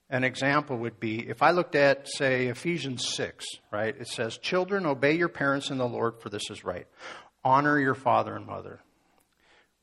An 0.09 0.23
example 0.23 0.77
would 0.77 0.99
be 0.99 1.27
if 1.27 1.41
I 1.41 1.51
looked 1.51 1.75
at, 1.75 2.07
say, 2.07 2.47
Ephesians 2.47 3.07
6, 3.15 3.45
right? 3.71 3.95
It 3.99 4.07
says, 4.07 4.37
Children, 4.37 4.85
obey 4.85 5.13
your 5.13 5.29
parents 5.29 5.69
in 5.69 5.77
the 5.77 5.87
Lord, 5.87 6.21
for 6.21 6.29
this 6.29 6.49
is 6.51 6.63
right. 6.63 6.87
Honor 7.43 7.79
your 7.79 7.95
father 7.95 8.35
and 8.35 8.45
mother, 8.45 8.79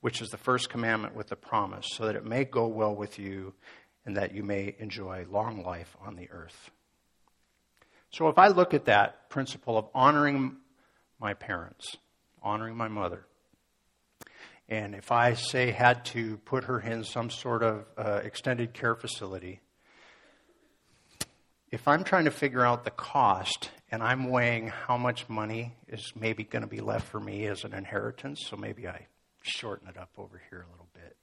which 0.01 0.21
is 0.23 0.29
the 0.29 0.39
first 0.39 0.71
commandment 0.71 1.15
with 1.15 1.29
the 1.29 1.37
promise, 1.37 1.87
so 1.93 2.07
that 2.07 2.17
it 2.17 2.25
may 2.25 2.45
go 2.45 2.67
well 2.67 2.95
with 2.95 3.19
you 3.19 3.53
and 4.05 4.17
that 4.17 4.35
you 4.35 4.43
may 4.43 4.75
enjoy 4.79 5.27
long 5.31 5.63
life 5.63 5.97
on 6.01 6.17
the 6.17 6.31
earth. 6.31 6.71
So 8.11 8.29
if 8.29 8.39
I 8.39 8.49
look 8.49 8.75
at 8.75 8.87
that 8.87 9.29
principle 9.29 9.79
of 9.79 9.87
honoring 9.95 10.57
my 11.21 11.35
parents, 11.35 11.97
honoring 12.43 12.77
my 12.77 12.89
mother, 12.89 13.27
and 14.69 14.95
if 14.95 15.13
I 15.13 15.35
say 15.35 15.71
had 15.71 16.05
to 16.07 16.39
put 16.39 16.65
her 16.65 16.81
in 16.81 17.05
some 17.05 17.29
sort 17.29 17.63
of 17.63 17.85
uh, 17.99 18.21
extended 18.25 18.73
care 18.73 18.95
facility, 18.95 19.61
if 21.71 21.87
I'm 21.87 22.03
trying 22.03 22.25
to 22.25 22.31
figure 22.31 22.65
out 22.65 22.85
the 22.85 22.91
cost 22.91 23.71
and 23.91 24.03
I'm 24.03 24.29
weighing 24.31 24.69
how 24.69 24.97
much 24.97 25.29
money 25.29 25.77
is 25.89 26.13
maybe 26.19 26.45
going 26.45 26.63
to 26.63 26.69
be 26.69 26.81
left 26.81 27.07
for 27.07 27.21
me 27.21 27.47
as 27.47 27.65
an 27.65 27.75
inheritance, 27.75 28.45
so 28.49 28.57
maybe 28.57 28.89
I 28.89 29.07
shorten 29.43 29.89
it 29.89 29.97
up 29.97 30.11
over 30.19 30.41
here 30.51 30.67
a 30.69 30.71
little 30.71 30.89
bit, 30.95 31.17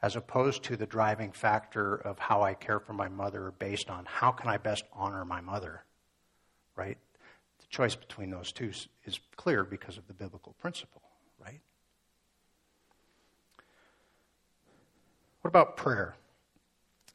as 0.00 0.16
opposed 0.16 0.62
to 0.64 0.76
the 0.76 0.86
driving 0.86 1.32
factor 1.32 1.94
of 1.94 2.18
how 2.18 2.42
I 2.42 2.54
care 2.54 2.78
for 2.78 2.92
my 2.92 3.08
mother 3.08 3.52
based 3.58 3.90
on 3.90 4.04
how 4.06 4.30
can 4.30 4.48
I 4.48 4.58
best 4.58 4.84
honor 4.92 5.24
my 5.24 5.40
mother, 5.40 5.84
right? 6.76 6.98
The 7.58 7.66
choice 7.68 7.96
between 7.96 8.30
those 8.30 8.52
two 8.52 8.70
is 9.04 9.20
clear 9.36 9.64
because 9.64 9.98
of 9.98 10.06
the 10.06 10.14
biblical 10.14 10.54
principle, 10.60 11.02
right? 11.44 11.60
What 15.40 15.48
about 15.48 15.76
prayer? 15.76 16.14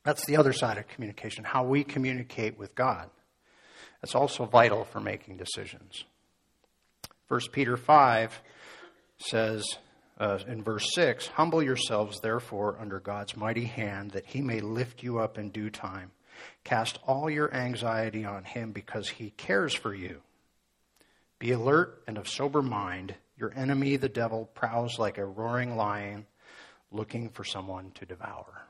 That's 0.08 0.26
the 0.26 0.38
other 0.38 0.54
side 0.54 0.78
of 0.78 0.88
communication, 0.88 1.44
how 1.44 1.66
we 1.66 1.84
communicate 1.84 2.58
with 2.58 2.74
God. 2.76 3.10
That's 4.02 4.16
also 4.16 4.46
vital 4.46 4.86
for 4.86 5.02
making 5.02 5.36
decisions. 5.36 6.06
1 7.28 7.42
Peter 7.52 7.76
5 7.76 8.42
says 9.18 9.66
uh, 10.18 10.40
in 10.48 10.64
verse 10.64 10.88
6 10.96 11.28
Humble 11.28 11.62
yourselves, 11.62 12.22
therefore, 12.22 12.78
under 12.80 13.02
God's 13.02 13.36
mighty 13.36 13.66
hand, 13.66 14.12
that 14.12 14.28
he 14.28 14.42
may 14.42 14.62
lift 14.62 15.04
you 15.04 15.20
up 15.20 15.38
in 15.38 15.50
due 15.50 15.70
time. 15.70 16.12
Cast 16.64 17.00
all 17.06 17.30
your 17.30 17.54
anxiety 17.54 18.24
on 18.24 18.46
him 18.46 18.72
because 18.72 19.10
he 19.10 19.32
cares 19.32 19.74
for 19.74 19.94
you. 19.94 20.22
Be 21.38 21.52
alert 21.52 22.02
and 22.08 22.18
of 22.18 22.30
sober 22.30 22.62
mind. 22.62 23.14
Your 23.36 23.54
enemy, 23.58 23.98
the 23.98 24.08
devil, 24.08 24.46
prowls 24.56 24.98
like 24.98 25.18
a 25.18 25.26
roaring 25.26 25.76
lion 25.76 26.28
looking 26.94 27.28
for 27.28 27.44
someone 27.44 27.92
to 27.96 28.06
devour. 28.06 28.67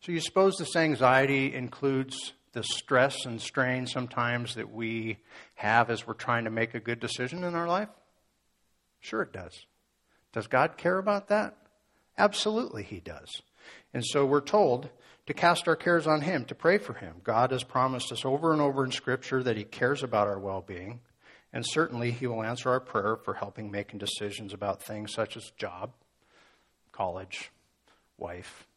So 0.00 0.12
you 0.12 0.20
suppose 0.20 0.56
this 0.56 0.76
anxiety 0.76 1.54
includes 1.54 2.32
the 2.52 2.62
stress 2.62 3.26
and 3.26 3.40
strain 3.40 3.86
sometimes 3.86 4.54
that 4.54 4.72
we 4.72 5.18
have 5.56 5.90
as 5.90 6.06
we're 6.06 6.14
trying 6.14 6.44
to 6.44 6.50
make 6.50 6.74
a 6.74 6.80
good 6.80 7.00
decision 7.00 7.44
in 7.44 7.54
our 7.54 7.66
life? 7.66 7.88
Sure, 9.00 9.22
it 9.22 9.32
does. 9.32 9.66
Does 10.32 10.46
God 10.46 10.76
care 10.76 10.98
about 10.98 11.28
that? 11.28 11.56
Absolutely, 12.16 12.84
He 12.84 13.00
does. 13.00 13.42
And 13.92 14.04
so 14.04 14.24
we're 14.24 14.40
told 14.40 14.88
to 15.26 15.34
cast 15.34 15.68
our 15.68 15.76
cares 15.76 16.06
on 16.06 16.22
Him, 16.22 16.44
to 16.46 16.54
pray 16.54 16.78
for 16.78 16.94
Him. 16.94 17.16
God 17.24 17.50
has 17.50 17.64
promised 17.64 18.12
us 18.12 18.24
over 18.24 18.52
and 18.52 18.62
over 18.62 18.84
in 18.84 18.92
Scripture 18.92 19.42
that 19.42 19.56
He 19.56 19.64
cares 19.64 20.02
about 20.02 20.28
our 20.28 20.38
well 20.38 20.62
being, 20.62 21.00
and 21.52 21.64
certainly 21.66 22.12
He 22.12 22.26
will 22.26 22.44
answer 22.44 22.70
our 22.70 22.80
prayer 22.80 23.16
for 23.16 23.34
helping 23.34 23.70
making 23.70 23.98
decisions 23.98 24.52
about 24.54 24.82
things 24.82 25.12
such 25.12 25.36
as 25.36 25.50
job, 25.56 25.90
college, 26.92 27.50
wife, 28.16 28.67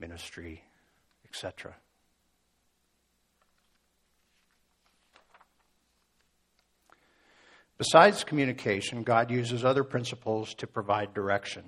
ministry, 0.00 0.64
etc. 1.24 1.74
Besides 7.78 8.24
communication, 8.24 9.02
God 9.04 9.30
uses 9.30 9.64
other 9.64 9.84
principles 9.84 10.52
to 10.54 10.66
provide 10.66 11.14
direction. 11.14 11.64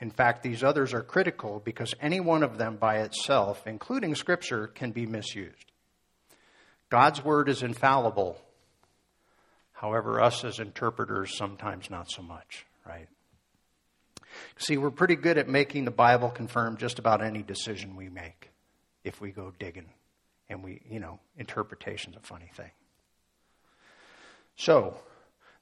In 0.00 0.10
fact, 0.10 0.42
these 0.42 0.62
others 0.62 0.92
are 0.92 1.02
critical 1.02 1.62
because 1.64 1.94
any 2.02 2.20
one 2.20 2.42
of 2.42 2.58
them 2.58 2.76
by 2.76 2.98
itself, 2.98 3.66
including 3.66 4.14
Scripture, 4.14 4.66
can 4.66 4.90
be 4.90 5.06
misused. 5.06 5.72
God's 6.90 7.24
Word 7.24 7.48
is 7.48 7.62
infallible. 7.62 8.38
However, 9.72 10.20
us 10.20 10.44
as 10.44 10.58
interpreters, 10.58 11.36
sometimes 11.36 11.88
not 11.88 12.10
so 12.10 12.20
much, 12.20 12.66
right? 12.86 13.08
See, 14.58 14.76
we're 14.76 14.90
pretty 14.90 15.16
good 15.16 15.38
at 15.38 15.48
making 15.48 15.84
the 15.84 15.90
Bible 15.90 16.30
confirm 16.30 16.76
just 16.76 16.98
about 16.98 17.22
any 17.22 17.42
decision 17.42 17.96
we 17.96 18.08
make 18.08 18.50
if 19.02 19.20
we 19.20 19.30
go 19.30 19.52
digging. 19.58 19.90
And 20.48 20.62
we, 20.62 20.80
you 20.88 21.00
know, 21.00 21.20
interpretation's 21.36 22.16
a 22.16 22.20
funny 22.20 22.50
thing. 22.54 22.70
So, 24.56 24.96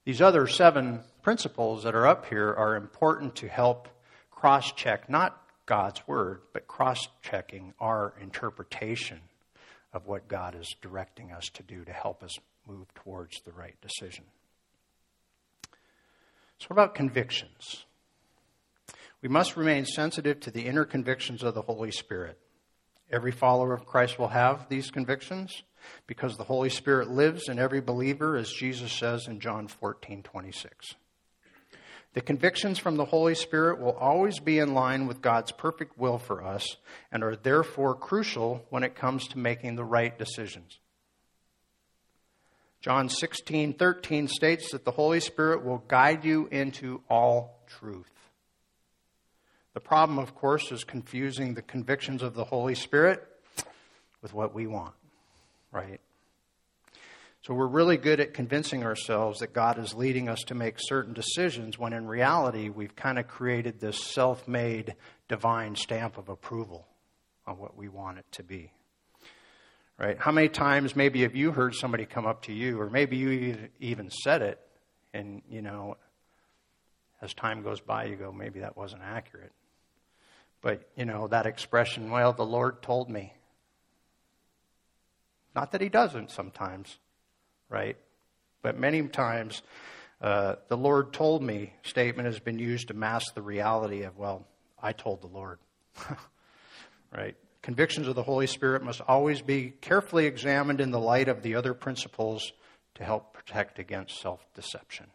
these 0.05 0.21
other 0.21 0.47
seven 0.47 1.01
principles 1.23 1.85
that 1.85 1.95
are 1.95 2.07
up 2.07 2.27
here 2.27 2.53
are 2.53 2.77
important 2.77 3.37
to 3.37 3.49
help 3.49 3.89
cross 4.31 4.73
check 4.73 5.09
not 5.09 5.41
God's 5.67 6.07
word, 6.09 6.41
but 6.53 6.67
cross 6.67 7.07
checking 7.23 7.73
our 7.79 8.15
interpretation 8.21 9.21
of 9.93 10.07
what 10.07 10.27
God 10.27 10.57
is 10.59 10.75
directing 10.81 11.33
us 11.33 11.45
to 11.55 11.63
do 11.63 11.85
to 11.85 11.93
help 11.93 12.23
us 12.23 12.37
move 12.67 12.93
towards 12.95 13.41
the 13.45 13.53
right 13.53 13.77
decision. 13.81 14.25
So, 16.59 16.67
what 16.69 16.75
about 16.75 16.95
convictions? 16.95 17.85
We 19.23 19.29
must 19.29 19.57
remain 19.57 19.87
sensitive 19.87 20.41
to 20.41 20.51
the 20.51 20.67
inner 20.67 20.85
convictions 20.85 21.45
of 21.45 21.55
the 21.55 21.63
Holy 21.63 21.93
Spirit. 21.93 22.39
Every 23.11 23.31
follower 23.31 23.73
of 23.73 23.87
Christ 23.87 24.19
will 24.19 24.29
have 24.29 24.69
these 24.69 24.91
convictions 24.91 25.63
because 26.09 26.37
the 26.37 26.45
Holy 26.45 26.71
Spirit 26.71 27.09
lives 27.09 27.49
in 27.49 27.59
every 27.59 27.81
believer, 27.81 28.37
as 28.37 28.53
Jesus 28.53 28.93
says 28.93 29.29
in 29.29 29.39
John 29.39 29.69
14 29.69 30.25
26. 30.25 30.97
The 32.15 32.21
convictions 32.21 32.79
from 32.79 32.97
the 32.97 33.07
Holy 33.07 33.35
Spirit 33.35 33.81
will 33.81 33.97
always 33.97 34.39
be 34.39 34.59
in 34.59 34.75
line 34.75 35.07
with 35.07 35.23
God's 35.23 35.53
perfect 35.53 35.97
will 35.97 36.19
for 36.19 36.45
us 36.45 36.77
and 37.11 37.23
are 37.23 37.37
therefore 37.37 37.95
crucial 37.95 38.67
when 38.71 38.83
it 38.83 38.97
comes 38.97 39.29
to 39.29 39.39
making 39.39 39.77
the 39.77 39.85
right 39.85 40.19
decisions. 40.19 40.79
John 42.81 43.09
16:13 43.09 44.29
states 44.29 44.73
that 44.73 44.85
the 44.85 44.91
Holy 44.91 45.21
Spirit 45.21 45.65
will 45.65 45.79
guide 45.79 46.25
you 46.25 46.49
into 46.51 47.03
all 47.09 47.65
truth. 47.69 48.22
The 49.75 49.81
problem 49.81 50.19
of 50.19 50.35
course 50.35 50.71
is 50.71 50.85
confusing 50.85 51.55
the 51.55 51.63
convictions 51.63 52.23
of 52.23 52.35
the 52.35 52.45
Holy 52.45 52.75
Spirit 52.75 53.27
with 54.21 54.35
what 54.35 54.55
we 54.55 54.67
want, 54.67 54.95
right? 55.71 56.01
So 57.43 57.55
we're 57.55 57.67
really 57.67 57.97
good 57.97 58.21
at 58.21 58.35
convincing 58.35 58.85
ourselves 58.85 59.41
that 59.41 59.53
God 59.53 59.77
is 59.79 59.95
leading 59.95 60.29
us 60.29 60.41
to 60.47 60.55
make 60.55 60.77
certain 60.79 61.13
decisions 61.13 61.77
when 61.77 61.93
in 61.93 62.07
reality 62.07 62.69
we've 62.69 62.95
kind 62.95 63.19
of 63.19 63.27
created 63.27 63.81
this 63.81 64.01
self 64.05 64.47
made 64.47 64.95
divine 65.27 65.75
stamp 65.75 66.19
of 66.19 66.29
approval 66.29 66.87
on 67.47 67.59
what 67.59 67.77
we 67.77 67.89
want 67.89 68.19
it 68.19 68.27
to 68.33 68.45
be. 68.45 68.71
Right? 69.99 70.19
How 70.19 70.31
many 70.31 70.49
times 70.51 70.95
maybe 70.95 71.23
have 71.23 71.35
you 71.35 71.51
heard 71.51 71.75
somebody 71.75 72.07
come 72.07 72.27
up 72.27 72.43
to 72.43 72.53
you, 72.53 72.81
or 72.81 72.89
maybe 72.91 73.17
you 73.17 73.69
even 73.81 74.11
said 74.11 74.43
it, 74.43 74.61
and 75.13 75.43
you 75.51 75.63
know, 75.63 75.97
as 77.21 77.35
time 77.35 77.63
goes 77.63 77.81
by, 77.81 78.05
you 78.05 78.17
go, 78.17 78.33
maybe 78.33 78.61
that 78.61 78.77
wasn't 78.77 79.03
accurate. 79.03 79.53
But, 80.63 80.89
you 80.97 81.05
know, 81.05 81.29
that 81.29 81.47
expression, 81.47 82.11
well, 82.11 82.33
the 82.33 82.47
Lord 82.47 82.83
told 82.83 83.11
me. 83.11 83.35
Not 85.55 85.73
that 85.73 85.81
He 85.81 85.89
doesn't 85.89 86.31
sometimes, 86.31 86.99
right? 87.69 87.97
But 88.63 88.79
many 88.79 89.03
times, 89.09 89.63
uh, 90.21 90.55
the 90.69 90.77
Lord 90.77 91.13
told 91.13 91.43
me 91.43 91.75
statement 91.83 92.27
has 92.27 92.39
been 92.39 92.61
used 92.61 92.89
to 92.89 92.95
mask 92.95 93.35
the 93.35 93.43
reality 93.43 94.05
of, 94.05 94.17
well, 94.17 94.47
I 94.81 94.93
told 94.93 95.21
the 95.21 95.27
Lord. 95.27 95.59
right? 97.13 97.37
Convictions 97.61 98.09
of 98.09 98.15
the 98.15 98.23
Holy 98.23 98.47
Spirit 98.47 98.83
must 98.83 99.01
always 99.07 99.43
be 99.43 99.73
carefully 99.81 100.27
examined 100.27 100.81
in 100.81 100.91
the 100.91 101.01
light 101.01 101.29
of 101.29 101.43
the 101.43 101.57
other 101.57 101.75
principles 101.75 102.53
to 102.95 103.05
help 103.05 103.35
protect 103.35 103.79
against 103.79 104.21
self 104.21 104.45
deception. 104.55 105.07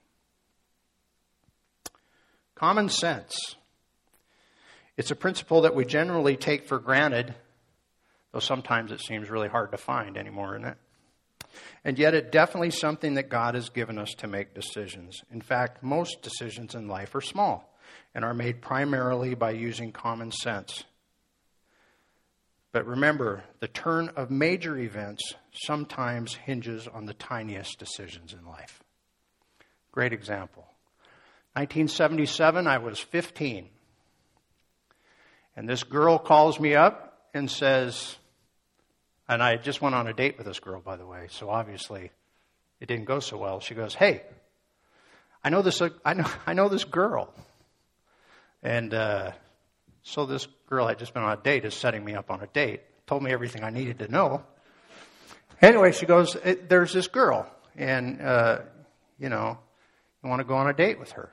Common 2.56 2.89
sense. 2.89 3.56
It's 4.98 5.12
a 5.12 5.16
principle 5.16 5.62
that 5.62 5.75
we 5.75 5.86
generally 5.86 6.36
take 6.36 6.68
for 6.68 6.80
granted, 6.80 7.36
though 8.32 8.39
sometimes 8.39 8.92
it 8.92 9.00
seems 9.00 9.30
really 9.30 9.48
hard 9.48 9.72
to 9.72 9.77
find 9.77 10.18
anymore, 10.18 10.56
isn't 10.56 10.68
it? 10.68 10.77
And 11.86 11.98
yet, 11.98 12.13
it's 12.13 12.32
definitely 12.32 12.72
something 12.72 13.13
that 13.13 13.30
God 13.30 13.56
has 13.56 13.70
given 13.70 13.98
us 13.98 14.13
to 14.18 14.27
make 14.27 14.54
decisions. 14.54 15.22
In 15.32 15.42
fact, 15.42 15.84
most 15.84 16.22
decisions 16.22 16.75
in 16.75 16.88
life 16.88 17.16
are 17.16 17.22
small 17.22 17.74
and 18.13 18.25
are 18.25 18.34
made 18.34 18.62
primarily 18.62 19.36
by 19.36 19.51
using 19.51 19.92
common 19.92 20.32
sense. 20.32 20.84
But 22.72 22.86
remember, 22.86 23.44
the 23.60 23.68
turn 23.68 24.10
of 24.10 24.30
major 24.30 24.77
events 24.77 25.34
sometimes 25.51 26.36
hinges 26.36 26.88
on 26.88 27.06
the 27.06 27.13
tiniest 27.13 27.80
decisions 27.80 28.34
in 28.34 28.46
life. 28.46 28.84
Great 29.92 30.13
example. 30.13 30.68
1977, 31.54 32.68
I 32.68 32.77
was 32.77 33.00
15. 33.00 33.70
And 35.58 35.68
this 35.68 35.84
girl 35.84 36.20
calls 36.20 36.60
me 36.60 36.76
up 36.76 37.18
and 37.34 37.50
says, 37.50 38.16
and 39.28 39.42
I 39.42 39.58
just 39.58 39.82
went 39.82 39.96
on 39.96 40.06
a 40.06 40.14
date 40.14 40.38
with 40.38 40.46
this 40.46 40.60
girl, 40.60 40.80
by 40.80 40.98
the 40.98 41.06
way, 41.06 41.28
so 41.32 41.50
obviously 41.50 42.12
it 42.80 42.88
didn't 42.88 43.06
go 43.06 43.20
so 43.20 43.38
well. 43.38 43.60
She 43.60 43.74
goes, 43.74 43.96
Hey, 43.96 44.22
I 45.43 45.50
know 45.50 45.63
this, 45.63 45.82
I 46.06 46.13
know, 46.13 46.30
I 46.46 46.54
know 46.54 46.70
this 46.70 46.84
girl. 46.84 47.34
And 48.62 48.93
uh, 48.93 49.32
so 50.04 50.28
this 50.28 50.48
girl 50.70 50.88
had 50.88 51.00
just 51.00 51.15
been 51.15 51.24
on 51.24 51.36
a 51.36 51.41
date 51.41 51.65
is 51.65 51.74
setting 51.74 52.06
me 52.06 52.13
up 52.13 52.30
on 52.30 52.39
a 52.41 52.48
date, 52.48 52.82
told 53.08 53.24
me 53.24 53.32
everything 53.32 53.63
I 53.63 53.72
needed 53.72 53.98
to 54.00 54.12
know. 54.12 54.43
Anyway, 55.60 55.91
she 55.91 56.06
goes, 56.06 56.38
There's 56.70 56.93
this 56.93 57.08
girl, 57.08 57.52
and, 57.76 58.22
uh, 58.22 58.60
you 59.17 59.30
know, 59.30 59.58
you 60.24 60.30
want 60.30 60.39
to 60.39 60.46
go 60.46 60.54
on 60.54 60.67
a 60.70 60.74
date 60.74 61.00
with 61.00 61.13
her. 61.13 61.32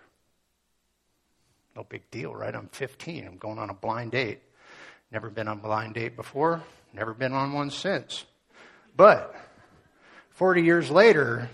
No 1.77 1.85
big 1.85 2.11
deal, 2.11 2.35
right? 2.35 2.55
I'm 2.55 2.69
15. 2.69 3.27
I'm 3.27 3.37
going 3.37 3.59
on 3.59 3.71
a 3.71 3.75
blind 3.75 4.13
date. 4.13 4.41
Never 5.11 5.31
been 5.31 5.49
on 5.49 5.59
a 5.59 5.63
blind 5.63 5.95
date 5.95 6.17
before. 6.17 6.63
Never 6.93 7.15
been 7.15 7.33
on 7.33 7.53
one 7.53 7.71
since. 7.71 8.25
But 8.97 9.35
40 10.31 10.63
years 10.63 10.91
later, 10.91 11.51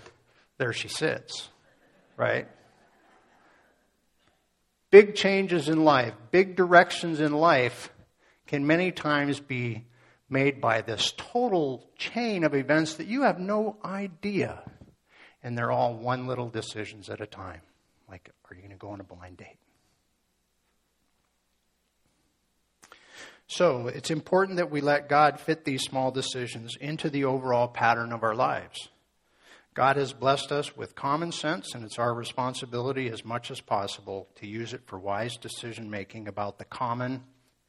there 0.57 0.73
she 0.73 0.87
sits, 0.87 1.49
right? 2.17 2.47
Big 4.91 5.15
changes 5.15 5.69
in 5.69 5.83
life, 5.83 6.13
big 6.31 6.55
directions 6.55 7.19
in 7.19 7.31
life 7.31 7.89
can 8.45 8.67
many 8.67 8.91
times 8.91 9.39
be 9.39 9.85
made 10.29 10.59
by 10.59 10.81
this 10.81 11.13
total 11.17 11.89
chain 11.97 12.43
of 12.43 12.53
events 12.53 12.95
that 12.95 13.07
you 13.07 13.21
have 13.23 13.39
no 13.39 13.77
idea. 13.83 14.61
And 15.43 15.57
they're 15.57 15.71
all 15.71 15.93
one 15.93 16.27
little 16.27 16.49
decisions 16.49 17.09
at 17.09 17.21
a 17.21 17.25
time. 17.25 17.61
Like, 18.09 18.29
are 18.49 18.55
you 18.55 18.61
going 18.61 18.71
to 18.71 18.77
go 18.77 18.89
on 18.89 18.99
a 18.99 19.03
blind 19.03 19.37
date? 19.37 19.57
So 23.51 23.87
it's 23.87 24.11
important 24.11 24.55
that 24.59 24.71
we 24.71 24.79
let 24.79 25.09
God 25.09 25.37
fit 25.37 25.65
these 25.65 25.81
small 25.81 26.09
decisions 26.09 26.77
into 26.79 27.09
the 27.09 27.25
overall 27.25 27.67
pattern 27.67 28.13
of 28.13 28.23
our 28.23 28.33
lives. 28.33 28.87
God 29.73 29.97
has 29.97 30.13
blessed 30.13 30.53
us 30.53 30.77
with 30.77 30.95
common 30.95 31.33
sense, 31.33 31.75
and 31.75 31.83
it's 31.83 31.99
our 31.99 32.13
responsibility 32.13 33.09
as 33.09 33.25
much 33.25 33.51
as 33.51 33.59
possible 33.59 34.29
to 34.35 34.47
use 34.47 34.71
it 34.71 34.83
for 34.85 34.97
wise 34.97 35.35
decision 35.35 35.89
making 35.89 36.29
about 36.29 36.59
the 36.59 36.63
common, 36.63 37.23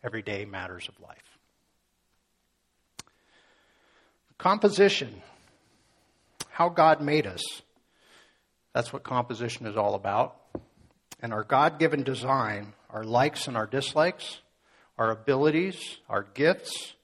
everyday 0.05 0.45
matters 0.45 0.89
of 0.89 0.95
life. 1.01 1.39
Composition. 4.39 5.21
How 6.51 6.69
God 6.69 7.01
made 7.01 7.27
us. 7.27 7.43
That's 8.73 8.93
what 8.93 9.03
composition 9.03 9.67
is 9.67 9.77
all 9.77 9.97
about. 9.97 10.37
And 11.21 11.33
our 11.33 11.43
God 11.43 11.81
given 11.81 12.05
design, 12.05 12.73
our 12.89 13.03
likes 13.03 13.49
and 13.49 13.57
our 13.57 13.67
dislikes, 13.67 14.42
our 15.03 15.11
abilities, 15.11 15.99
our 16.09 16.23
gifts, 16.23 16.95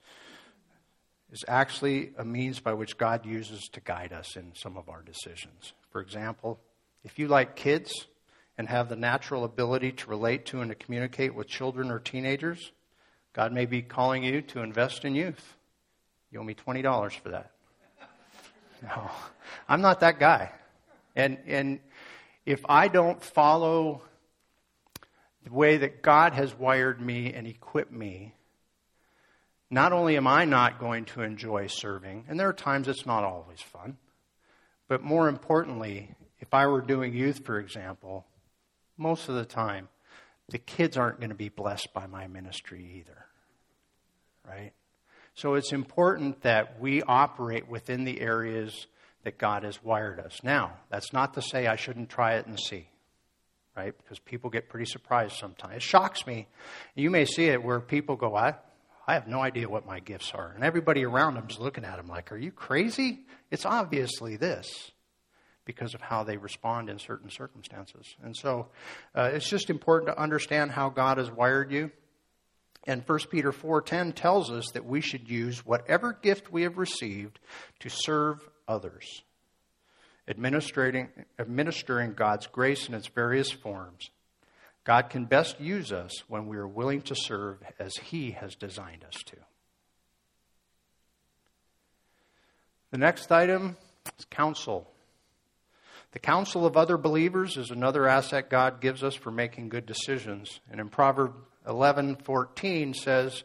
is 1.33 1.45
actually 1.49 2.13
a 2.17 2.25
means 2.25 2.61
by 2.61 2.73
which 2.73 2.97
God 2.97 3.27
uses 3.27 3.69
to 3.73 3.81
guide 3.81 4.13
us 4.13 4.37
in 4.37 4.53
some 4.55 4.77
of 4.77 4.89
our 4.89 5.03
decisions. 5.03 5.73
For 5.91 6.01
example, 6.01 6.61
if 7.03 7.19
you 7.19 7.27
like 7.27 7.57
kids 7.57 7.91
and 8.57 8.69
have 8.69 8.89
the 8.89 8.95
natural 8.95 9.43
ability 9.43 9.91
to 9.91 10.11
relate 10.11 10.47
to 10.47 10.61
and 10.61 10.71
to 10.71 10.77
communicate 10.77 11.35
with 11.35 11.49
children 11.49 11.91
or 11.91 11.99
teenagers, 11.99 12.71
God 13.33 13.53
may 13.53 13.67
be 13.67 13.83
calling 13.83 14.23
you 14.23 14.43
to 14.43 14.63
invest 14.63 15.05
in 15.05 15.17
youth. 15.17 15.57
You 16.31 16.39
owe 16.39 16.45
me 16.45 16.55
$20 16.55 17.13
for 17.21 17.31
that. 17.31 17.51
No, 18.81 19.11
I'm 19.69 19.81
not 19.81 19.99
that 20.01 20.21
guy. 20.21 20.53
And, 21.17 21.37
and 21.49 21.81
if 22.47 22.61
I 22.69 22.87
don't 22.87 23.21
follow 23.21 24.03
the 25.49 25.55
way 25.55 25.79
that 25.79 26.03
God 26.03 26.35
has 26.35 26.55
wired 26.55 27.01
me 27.01 27.33
and 27.33 27.47
equipped 27.47 27.93
me, 27.93 28.35
not 29.71 29.93
only 29.93 30.17
am 30.19 30.27
I 30.27 30.45
not 30.45 30.79
going 30.79 31.07
to 31.07 31.23
enjoy 31.23 31.69
serving, 31.69 32.27
and 32.29 32.39
there 32.39 32.49
are 32.49 32.55
times 32.55 32.87
it's 32.87 33.07
not 33.07 33.25
always 33.25 33.63
fun, 33.63 33.97
but 34.89 35.03
more 35.03 35.27
importantly, 35.27 36.15
if 36.41 36.53
I 36.53 36.67
were 36.67 36.83
doing 36.83 37.15
youth, 37.15 37.47
for 37.47 37.59
example, 37.59 38.27
most 38.99 39.31
of 39.31 39.37
the 39.37 39.47
time, 39.47 39.89
the 40.51 40.59
kids 40.59 40.99
aren't 40.99 41.19
going 41.19 41.31
to 41.31 41.35
be 41.35 41.49
blessed 41.49 41.89
by 41.95 42.07
my 42.07 42.27
ministry 42.27 42.99
either. 42.99 43.25
Right? 44.47 44.73
So 45.35 45.55
it's 45.55 45.73
important 45.73 46.43
that 46.43 46.79
we 46.79 47.03
operate 47.03 47.69
within 47.69 48.05
the 48.05 48.21
areas 48.21 48.87
that 49.25 49.39
God 49.39 49.63
has 49.63 49.83
wired 49.83 50.21
us. 50.21 50.41
Now, 50.43 50.75
that's 50.91 51.15
not 51.15 51.35
to 51.35 51.43
say 51.43 51.67
I 51.67 51.77
shouldn't 51.77 52.11
try 52.11 52.35
it 52.35 52.47
and 52.47 52.59
see 52.61 52.89
right? 53.79 53.95
Because 53.97 54.19
people 54.19 54.51
get 54.51 54.69
pretty 54.69 54.87
surprised 54.87 55.37
sometimes. 55.37 55.77
It 55.77 55.83
shocks 55.83 56.27
me. 56.27 56.49
You 56.97 57.11
may 57.11 57.25
see 57.25 57.45
it 57.45 57.63
where 57.63 57.79
people 57.79 58.17
go, 58.17 58.35
I, 58.35 58.55
I 59.07 59.15
have 59.15 59.29
no 59.29 59.41
idea 59.41 59.69
what 59.69 59.87
my 59.87 60.01
gifts 60.01 60.33
are. 60.35 60.51
And 60.53 60.65
everybody 60.65 61.05
around 61.05 61.35
them 61.35 61.47
is 61.49 61.61
looking 61.61 61.85
at 61.85 61.97
them 61.97 62.09
like, 62.09 62.33
Are 62.33 62.37
you 62.37 62.51
crazy? 62.51 63.21
It's 63.53 63.65
obviously 63.65 64.37
this 64.37 64.91
because 65.65 65.95
of 65.95 66.01
how 66.01 66.25
they 66.25 66.37
respond 66.39 66.91
in 66.91 66.99
certain 66.99 67.31
circumstances. 67.31 68.17
And 68.23 68.37
so 68.37 68.69
uh, 69.15 69.31
it's 69.35 69.49
just 69.49 69.71
important 69.71 70.11
to 70.11 70.21
understand 70.21 70.73
how 70.73 70.89
God 70.89 71.19
has 71.19 71.31
wired 71.31 71.71
you. 71.71 71.93
And 72.85 73.03
1 73.07 73.19
Peter 73.31 73.53
4:10 73.53 74.15
tells 74.15 74.51
us 74.51 74.65
that 74.73 74.87
we 74.87 75.01
should 75.01 75.31
use 75.31 75.65
whatever 75.65 76.13
gift 76.13 76.51
we 76.51 76.63
have 76.63 76.79
received 76.79 77.39
to 77.81 77.91
serve 77.91 78.41
others 78.67 79.23
administering, 80.29 81.09
administering 81.39 82.13
God's 82.13 82.47
grace 82.47 82.89
in 82.89 82.95
its 82.95 83.09
various 83.09 83.51
forms. 83.51 84.11
God 84.85 85.11
can 85.11 85.25
best 85.25 85.61
use 85.61 85.93
us 85.93 86.23
when 86.29 86.47
we 86.47 86.57
are 86.57 86.69
willing 86.69 87.03
to 87.03 87.15
serve 87.15 87.59
as 87.79 87.95
He 87.97 88.33
has 88.33 88.55
designed 88.55 89.05
us 89.05 89.23
to. 89.27 89.37
The 92.91 92.99
next 92.99 93.31
item 93.31 93.77
is 94.19 94.25
counsel. 94.25 94.91
The 96.13 96.19
counsel 96.19 96.65
of 96.65 96.77
other 96.77 96.97
believers 96.97 97.59
is 97.59 97.71
another 97.71 98.09
asset 98.09 98.49
God 98.49 98.81
gives 98.81 99.05
us 99.05 99.15
for 99.15 99.31
making 99.31 99.69
good 99.69 99.85
decisions. 99.85 100.61
And 100.71 100.81
in 100.81 100.89
Proverbs 100.89 101.37
11:14 101.67 102.95
says, 102.95 103.45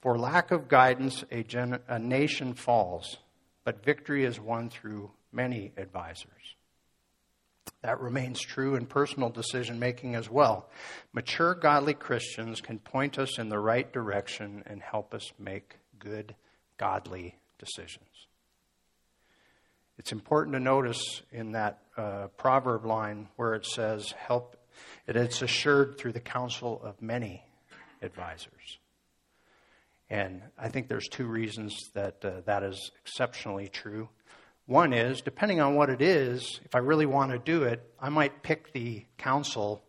"For 0.00 0.16
lack 0.16 0.52
of 0.52 0.68
guidance 0.68 1.24
a, 1.32 1.42
gen- 1.42 1.82
a 1.88 1.98
nation 1.98 2.54
falls, 2.54 3.16
but 3.64 3.84
victory 3.84 4.24
is 4.24 4.38
won 4.38 4.70
through 4.70 5.10
many 5.36 5.72
advisors." 5.76 6.56
That 7.82 8.00
remains 8.00 8.40
true 8.40 8.74
in 8.74 8.86
personal 8.86 9.28
decision 9.30 9.78
making 9.78 10.16
as 10.16 10.28
well. 10.28 10.68
Mature 11.12 11.54
godly 11.54 11.94
Christians 11.94 12.60
can 12.60 12.80
point 12.80 13.18
us 13.18 13.38
in 13.38 13.48
the 13.48 13.60
right 13.60 13.92
direction 13.92 14.64
and 14.66 14.82
help 14.82 15.14
us 15.14 15.30
make 15.38 15.76
good 15.98 16.34
godly 16.78 17.36
decisions. 17.58 18.26
It's 19.98 20.12
important 20.12 20.54
to 20.54 20.60
notice 20.60 21.22
in 21.32 21.52
that 21.52 21.78
uh, 21.96 22.26
proverb 22.36 22.84
line 22.84 23.28
where 23.36 23.54
it 23.54 23.64
says, 23.64 24.12
help, 24.18 24.56
that 25.06 25.16
it's 25.16 25.40
assured 25.40 25.96
through 25.96 26.12
the 26.12 26.20
counsel 26.20 26.80
of 26.82 27.00
many 27.00 27.44
advisors. 28.02 28.78
And 30.10 30.42
I 30.58 30.68
think 30.68 30.88
there's 30.88 31.08
two 31.08 31.26
reasons 31.26 31.74
that 31.94 32.24
uh, 32.24 32.40
that 32.46 32.62
is 32.62 32.90
exceptionally 33.02 33.68
true. 33.68 34.08
One 34.66 34.92
is, 34.92 35.20
depending 35.20 35.60
on 35.60 35.76
what 35.76 35.90
it 35.90 36.02
is, 36.02 36.60
if 36.64 36.74
I 36.74 36.78
really 36.78 37.06
want 37.06 37.30
to 37.30 37.38
do 37.38 37.62
it, 37.62 37.88
I 38.00 38.08
might 38.08 38.42
pick 38.42 38.72
the 38.72 39.04
counsel 39.16 39.82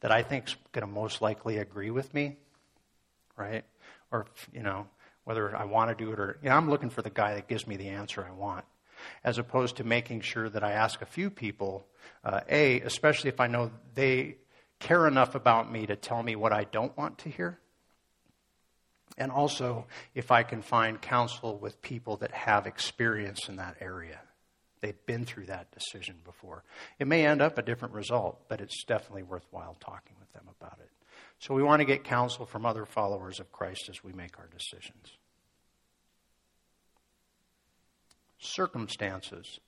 that 0.00 0.10
I 0.10 0.22
think 0.22 0.48
is 0.48 0.56
going 0.72 0.86
to 0.86 0.92
most 0.92 1.20
likely 1.20 1.58
agree 1.58 1.90
with 1.90 2.12
me, 2.14 2.36
right? 3.36 3.64
Or, 4.10 4.26
you 4.54 4.62
know, 4.62 4.86
whether 5.24 5.54
I 5.54 5.64
want 5.64 5.90
to 5.90 6.04
do 6.04 6.12
it 6.12 6.18
or, 6.18 6.38
you 6.42 6.48
know, 6.48 6.54
I'm 6.56 6.70
looking 6.70 6.88
for 6.88 7.02
the 7.02 7.10
guy 7.10 7.34
that 7.34 7.46
gives 7.46 7.66
me 7.66 7.76
the 7.76 7.88
answer 7.88 8.24
I 8.26 8.32
want 8.32 8.64
as 9.22 9.36
opposed 9.36 9.76
to 9.76 9.84
making 9.84 10.22
sure 10.22 10.48
that 10.48 10.64
I 10.64 10.72
ask 10.72 11.02
a 11.02 11.06
few 11.06 11.28
people, 11.28 11.86
uh, 12.24 12.40
A, 12.48 12.80
especially 12.80 13.28
if 13.28 13.40
I 13.40 13.46
know 13.46 13.70
they 13.94 14.36
care 14.78 15.06
enough 15.06 15.34
about 15.34 15.70
me 15.70 15.86
to 15.86 15.96
tell 15.96 16.22
me 16.22 16.36
what 16.36 16.52
I 16.52 16.64
don't 16.64 16.96
want 16.96 17.18
to 17.18 17.28
hear. 17.28 17.58
And 19.18 19.32
also, 19.32 19.86
if 20.14 20.30
I 20.30 20.42
can 20.42 20.62
find 20.62 21.00
counsel 21.00 21.56
with 21.56 21.80
people 21.82 22.18
that 22.18 22.32
have 22.32 22.66
experience 22.66 23.48
in 23.48 23.56
that 23.56 23.76
area. 23.80 24.20
They've 24.80 25.06
been 25.06 25.24
through 25.24 25.46
that 25.46 25.72
decision 25.72 26.16
before. 26.24 26.62
It 26.98 27.06
may 27.06 27.26
end 27.26 27.40
up 27.40 27.56
a 27.56 27.62
different 27.62 27.94
result, 27.94 28.42
but 28.48 28.60
it's 28.60 28.84
definitely 28.84 29.22
worthwhile 29.22 29.76
talking 29.80 30.16
with 30.20 30.32
them 30.34 30.44
about 30.60 30.78
it. 30.80 30.90
So 31.38 31.54
we 31.54 31.62
want 31.62 31.80
to 31.80 31.86
get 31.86 32.04
counsel 32.04 32.44
from 32.44 32.66
other 32.66 32.84
followers 32.84 33.40
of 33.40 33.50
Christ 33.52 33.88
as 33.88 34.04
we 34.04 34.12
make 34.12 34.38
our 34.38 34.48
decisions. 34.48 35.16
circumstances. 38.38 39.60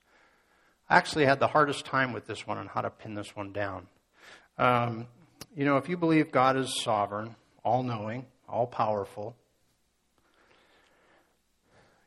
I 0.89 0.97
actually 0.97 1.25
had 1.25 1.39
the 1.39 1.47
hardest 1.47 1.85
time 1.85 2.13
with 2.13 2.25
this 2.25 2.47
one 2.47 2.57
on 2.57 2.67
how 2.67 2.81
to 2.81 2.89
pin 2.89 3.13
this 3.13 3.35
one 3.35 3.51
down. 3.51 3.87
Um, 4.57 5.07
you 5.55 5.65
know, 5.65 5.77
if 5.77 5.89
you 5.89 5.97
believe 5.97 6.31
God 6.31 6.57
is 6.57 6.81
sovereign, 6.83 7.35
all 7.63 7.83
knowing, 7.83 8.25
all 8.47 8.67
powerful, 8.67 9.35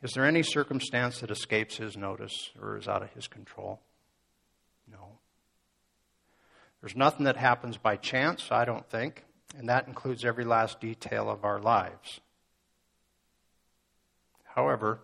is 0.02 0.12
there 0.12 0.24
any 0.24 0.42
circumstance 0.42 1.20
that 1.20 1.30
escapes 1.30 1.76
his 1.76 1.96
notice 1.96 2.50
or 2.60 2.76
is 2.76 2.88
out 2.88 3.02
of 3.02 3.10
his 3.12 3.28
control? 3.28 3.80
No. 4.90 5.18
There's 6.80 6.96
nothing 6.96 7.24
that 7.26 7.36
happens 7.36 7.76
by 7.76 7.96
chance, 7.96 8.48
I 8.50 8.64
don't 8.64 8.88
think, 8.90 9.24
and 9.56 9.68
that 9.68 9.86
includes 9.86 10.24
every 10.24 10.44
last 10.44 10.80
detail 10.80 11.30
of 11.30 11.44
our 11.44 11.60
lives. 11.60 12.20
However, 14.44 15.00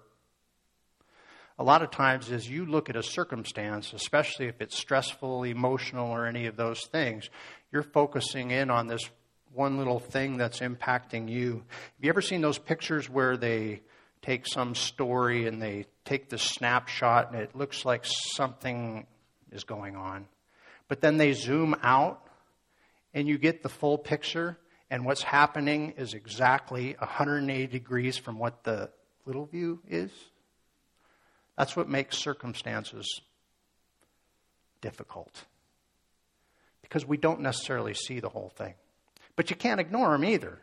a 1.59 1.65
lot 1.65 1.83
of 1.83 1.91
times 1.91 2.31
as 2.31 2.49
you 2.49 2.67
look 2.67 2.91
at 2.91 2.97
a 2.97 3.03
circumstance, 3.03 3.93
especially 3.93 4.47
if 4.47 4.61
it's 4.61 4.77
stressful, 4.77 5.45
emotional, 5.45 6.11
or 6.11 6.27
any 6.27 6.47
of 6.47 6.57
those 6.57 6.87
things, 6.87 7.31
you're 7.73 7.83
focusing 7.83 8.51
in 8.51 8.71
on 8.71 8.89
this 8.89 9.09
one 9.53 9.79
little 9.79 10.01
thing 10.01 10.37
that's 10.37 10.61
impacting 10.61 11.29
you. 11.29 11.65
Have 11.71 12.03
you 12.05 12.11
ever 12.11 12.21
seen 12.21 12.41
those 12.41 12.59
pictures 12.59 13.09
where 13.09 13.37
they 13.37 13.81
take 14.23 14.47
some 14.47 14.75
story 14.75 15.47
and 15.47 15.61
they 15.61 15.87
take 16.05 16.29
the 16.29 16.39
snapshot 16.39 17.33
and 17.33 17.41
it 17.41 17.55
looks 17.55 17.85
like 17.85 18.05
something 18.05 19.07
is 19.53 19.65
going 19.65 19.97
on? 19.97 20.27
But 20.89 21.01
then 21.01 21.17
they 21.17 21.33
zoom 21.33 21.77
out 21.83 22.27
and 23.15 23.29
you 23.29 23.39
get 23.39 23.63
the 23.63 23.69
full 23.69 23.99
picture, 23.99 24.59
and 24.91 25.05
what's 25.05 25.23
happening 25.23 25.95
is 25.97 26.15
exactly 26.15 26.95
180 26.99 27.67
degrees 27.67 28.17
from 28.17 28.39
what 28.39 28.65
the 28.65 28.91
little 29.25 29.47
view 29.47 29.81
is? 29.89 30.11
That's 31.57 31.75
what 31.75 31.89
makes 31.89 32.17
circumstances 32.17 33.21
difficult. 34.81 35.45
Because 36.83 37.07
we 37.07 37.17
don't 37.17 37.41
necessarily 37.41 37.95
see 37.95 38.21
the 38.21 38.29
whole 38.29 38.53
thing. 38.57 38.75
But 39.37 39.51
you 39.51 39.57
can't 39.57 39.81
ignore 39.81 40.13
them 40.13 40.25
either, 40.25 40.59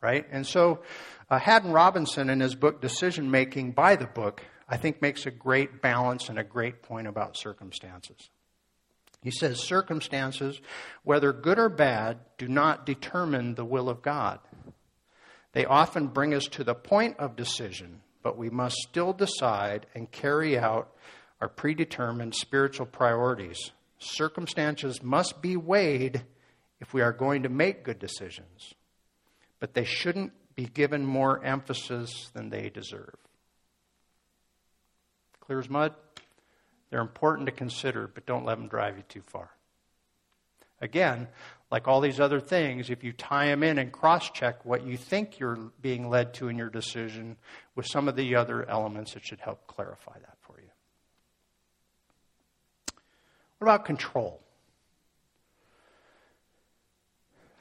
right? 0.00 0.26
And 0.30 0.46
so, 0.46 0.80
uh, 1.28 1.38
Haddon 1.38 1.72
Robinson, 1.72 2.30
in 2.30 2.40
his 2.40 2.54
book 2.54 2.80
Decision 2.80 3.30
Making 3.30 3.72
by 3.72 3.96
the 3.96 4.06
Book, 4.06 4.42
I 4.68 4.76
think 4.76 5.02
makes 5.02 5.26
a 5.26 5.30
great 5.30 5.82
balance 5.82 6.28
and 6.28 6.38
a 6.38 6.44
great 6.44 6.82
point 6.82 7.06
about 7.06 7.36
circumstances. 7.36 8.30
He 9.22 9.30
says, 9.30 9.60
Circumstances, 9.60 10.60
whether 11.02 11.32
good 11.32 11.58
or 11.58 11.68
bad, 11.68 12.18
do 12.38 12.48
not 12.48 12.86
determine 12.86 13.54
the 13.54 13.64
will 13.64 13.88
of 13.88 14.02
God. 14.02 14.38
They 15.52 15.64
often 15.64 16.06
bring 16.06 16.32
us 16.32 16.44
to 16.52 16.64
the 16.64 16.74
point 16.74 17.18
of 17.18 17.36
decision, 17.36 18.02
but 18.22 18.38
we 18.38 18.50
must 18.50 18.76
still 18.76 19.12
decide 19.12 19.86
and 19.94 20.10
carry 20.10 20.58
out 20.58 20.92
our 21.40 21.48
predetermined 21.48 22.34
spiritual 22.34 22.86
priorities. 22.86 23.72
Circumstances 23.98 25.02
must 25.02 25.42
be 25.42 25.56
weighed 25.56 26.22
if 26.80 26.94
we 26.94 27.02
are 27.02 27.12
going 27.12 27.42
to 27.42 27.48
make 27.48 27.84
good 27.84 27.98
decisions, 27.98 28.74
but 29.60 29.74
they 29.74 29.84
shouldn't 29.84 30.32
be 30.56 30.64
given 30.64 31.04
more 31.04 31.44
emphasis 31.44 32.30
than 32.32 32.50
they 32.50 32.70
deserve. 32.70 33.16
Clear 35.40 35.60
as 35.60 35.70
mud? 35.70 35.94
They're 36.90 37.00
important 37.00 37.46
to 37.46 37.52
consider, 37.52 38.08
but 38.08 38.26
don't 38.26 38.44
let 38.44 38.56
them 38.58 38.68
drive 38.68 38.96
you 38.96 39.04
too 39.08 39.22
far. 39.22 39.50
Again, 40.80 41.28
like 41.70 41.86
all 41.86 42.00
these 42.00 42.18
other 42.18 42.40
things, 42.40 42.90
if 42.90 43.04
you 43.04 43.12
tie 43.12 43.46
them 43.46 43.62
in 43.62 43.78
and 43.78 43.92
cross 43.92 44.30
check 44.30 44.64
what 44.64 44.84
you 44.84 44.96
think 44.96 45.38
you're 45.38 45.70
being 45.80 46.08
led 46.08 46.34
to 46.34 46.48
in 46.48 46.56
your 46.56 46.70
decision 46.70 47.36
with 47.76 47.86
some 47.86 48.08
of 48.08 48.16
the 48.16 48.34
other 48.34 48.68
elements, 48.68 49.14
it 49.14 49.24
should 49.24 49.40
help 49.40 49.66
clarify 49.66 50.18
that 50.18 50.36
for 50.40 50.58
you. 50.58 50.68
What 53.58 53.68
about 53.68 53.84
control? 53.84 54.40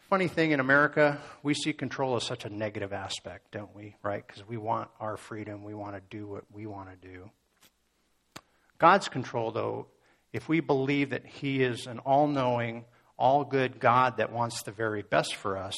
Funny 0.10 0.28
thing 0.28 0.50
in 0.50 0.60
America, 0.60 1.20
we 1.44 1.54
see 1.54 1.72
control 1.72 2.16
as 2.16 2.24
such 2.24 2.44
a 2.44 2.50
negative 2.50 2.94
aspect, 2.94 3.52
don't 3.52 3.76
we? 3.76 3.96
Right? 4.02 4.26
Because 4.26 4.48
we 4.48 4.58
want 4.58 4.90
our 5.00 5.18
freedom, 5.18 5.64
we 5.64 5.76
want 5.76 5.94
to 5.94 6.02
do 6.10 6.26
what 6.26 6.46
we 6.52 6.66
want 6.66 6.90
to 6.90 7.08
do. 7.08 7.30
God's 8.80 9.08
control, 9.08 9.52
though, 9.52 9.86
if 10.34 10.50
we 10.50 10.62
believe 10.62 11.12
that 11.12 11.28
He 11.28 11.62
is 11.62 11.86
an 11.86 12.00
all 12.00 12.28
knowing, 12.28 12.86
all 13.20 13.44
good 13.44 13.80
God 13.80 14.18
that 14.18 14.32
wants 14.32 14.64
the 14.64 14.72
very 14.72 15.04
best 15.04 15.36
for 15.36 15.56
us, 15.56 15.76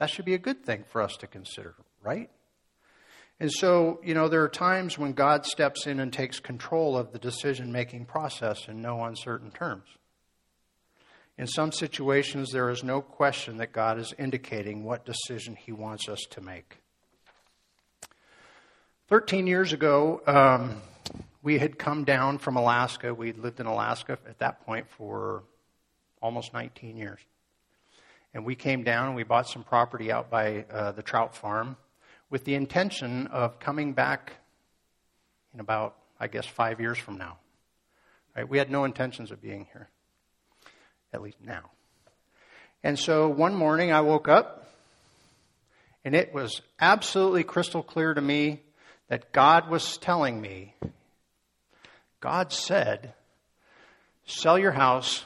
that 0.00 0.10
should 0.10 0.24
be 0.24 0.34
a 0.34 0.38
good 0.38 0.64
thing 0.64 0.82
for 0.90 1.00
us 1.00 1.16
to 1.18 1.28
consider, 1.28 1.76
right? 2.02 2.30
And 3.38 3.52
so, 3.52 4.00
you 4.02 4.12
know, 4.12 4.28
there 4.28 4.42
are 4.42 4.48
times 4.48 4.98
when 4.98 5.12
God 5.12 5.46
steps 5.46 5.86
in 5.86 6.00
and 6.00 6.12
takes 6.12 6.40
control 6.40 6.96
of 6.96 7.12
the 7.12 7.20
decision 7.20 7.70
making 7.70 8.06
process 8.06 8.66
in 8.66 8.82
no 8.82 9.04
uncertain 9.04 9.52
terms. 9.52 9.86
In 11.38 11.46
some 11.46 11.70
situations, 11.70 12.50
there 12.50 12.68
is 12.68 12.82
no 12.82 13.00
question 13.00 13.58
that 13.58 13.72
God 13.72 13.98
is 13.98 14.12
indicating 14.18 14.84
what 14.84 15.06
decision 15.06 15.56
He 15.56 15.72
wants 15.72 16.08
us 16.08 16.20
to 16.30 16.40
make. 16.40 16.78
Thirteen 19.08 19.46
years 19.46 19.72
ago, 19.72 20.20
um, 20.26 20.82
we 21.42 21.58
had 21.58 21.78
come 21.78 22.04
down 22.04 22.38
from 22.38 22.56
Alaska. 22.56 23.14
We 23.14 23.28
had 23.28 23.38
lived 23.38 23.60
in 23.60 23.66
Alaska 23.66 24.18
at 24.28 24.38
that 24.40 24.66
point 24.66 24.86
for 24.90 25.44
almost 26.20 26.52
19 26.52 26.96
years. 26.96 27.20
And 28.34 28.44
we 28.44 28.54
came 28.54 28.82
down 28.84 29.06
and 29.06 29.16
we 29.16 29.22
bought 29.22 29.48
some 29.48 29.64
property 29.64 30.12
out 30.12 30.30
by 30.30 30.66
uh, 30.70 30.92
the 30.92 31.02
trout 31.02 31.34
farm 31.34 31.76
with 32.28 32.44
the 32.44 32.54
intention 32.54 33.26
of 33.28 33.58
coming 33.58 33.94
back 33.94 34.34
in 35.54 35.60
about, 35.60 35.96
I 36.20 36.26
guess, 36.26 36.46
five 36.46 36.80
years 36.80 36.98
from 36.98 37.16
now. 37.16 37.38
Right? 38.36 38.48
We 38.48 38.58
had 38.58 38.70
no 38.70 38.84
intentions 38.84 39.30
of 39.30 39.40
being 39.40 39.66
here, 39.72 39.88
at 41.12 41.22
least 41.22 41.38
now. 41.44 41.70
And 42.82 42.98
so 42.98 43.28
one 43.28 43.54
morning 43.54 43.92
I 43.92 44.00
woke 44.00 44.28
up 44.28 44.68
and 46.04 46.14
it 46.14 46.32
was 46.32 46.62
absolutely 46.80 47.44
crystal 47.44 47.82
clear 47.82 48.14
to 48.14 48.20
me 48.20 48.60
that 49.08 49.32
God 49.32 49.68
was 49.68 49.96
telling 49.96 50.40
me, 50.40 50.74
God 52.20 52.52
said, 52.52 53.14
sell 54.26 54.58
your 54.58 54.72
house, 54.72 55.24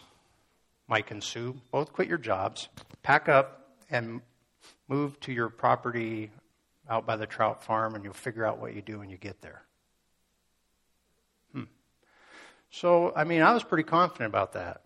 Mike 0.88 1.10
and 1.10 1.22
Sue, 1.22 1.60
both 1.70 1.92
quit 1.92 2.08
your 2.08 2.18
jobs, 2.18 2.68
pack 3.02 3.28
up, 3.28 3.68
and 3.90 4.20
move 4.88 5.18
to 5.20 5.32
your 5.32 5.48
property 5.48 6.30
out 6.88 7.06
by 7.06 7.16
the 7.16 7.26
trout 7.26 7.64
farm, 7.64 7.94
and 7.94 8.04
you'll 8.04 8.12
figure 8.12 8.44
out 8.44 8.58
what 8.58 8.74
you 8.74 8.82
do 8.82 8.98
when 8.98 9.10
you 9.10 9.16
get 9.16 9.40
there. 9.40 9.62
Hmm. 11.52 11.64
So, 12.70 13.12
I 13.14 13.24
mean, 13.24 13.42
I 13.42 13.52
was 13.52 13.62
pretty 13.62 13.84
confident 13.84 14.28
about 14.28 14.52
that 14.54 14.81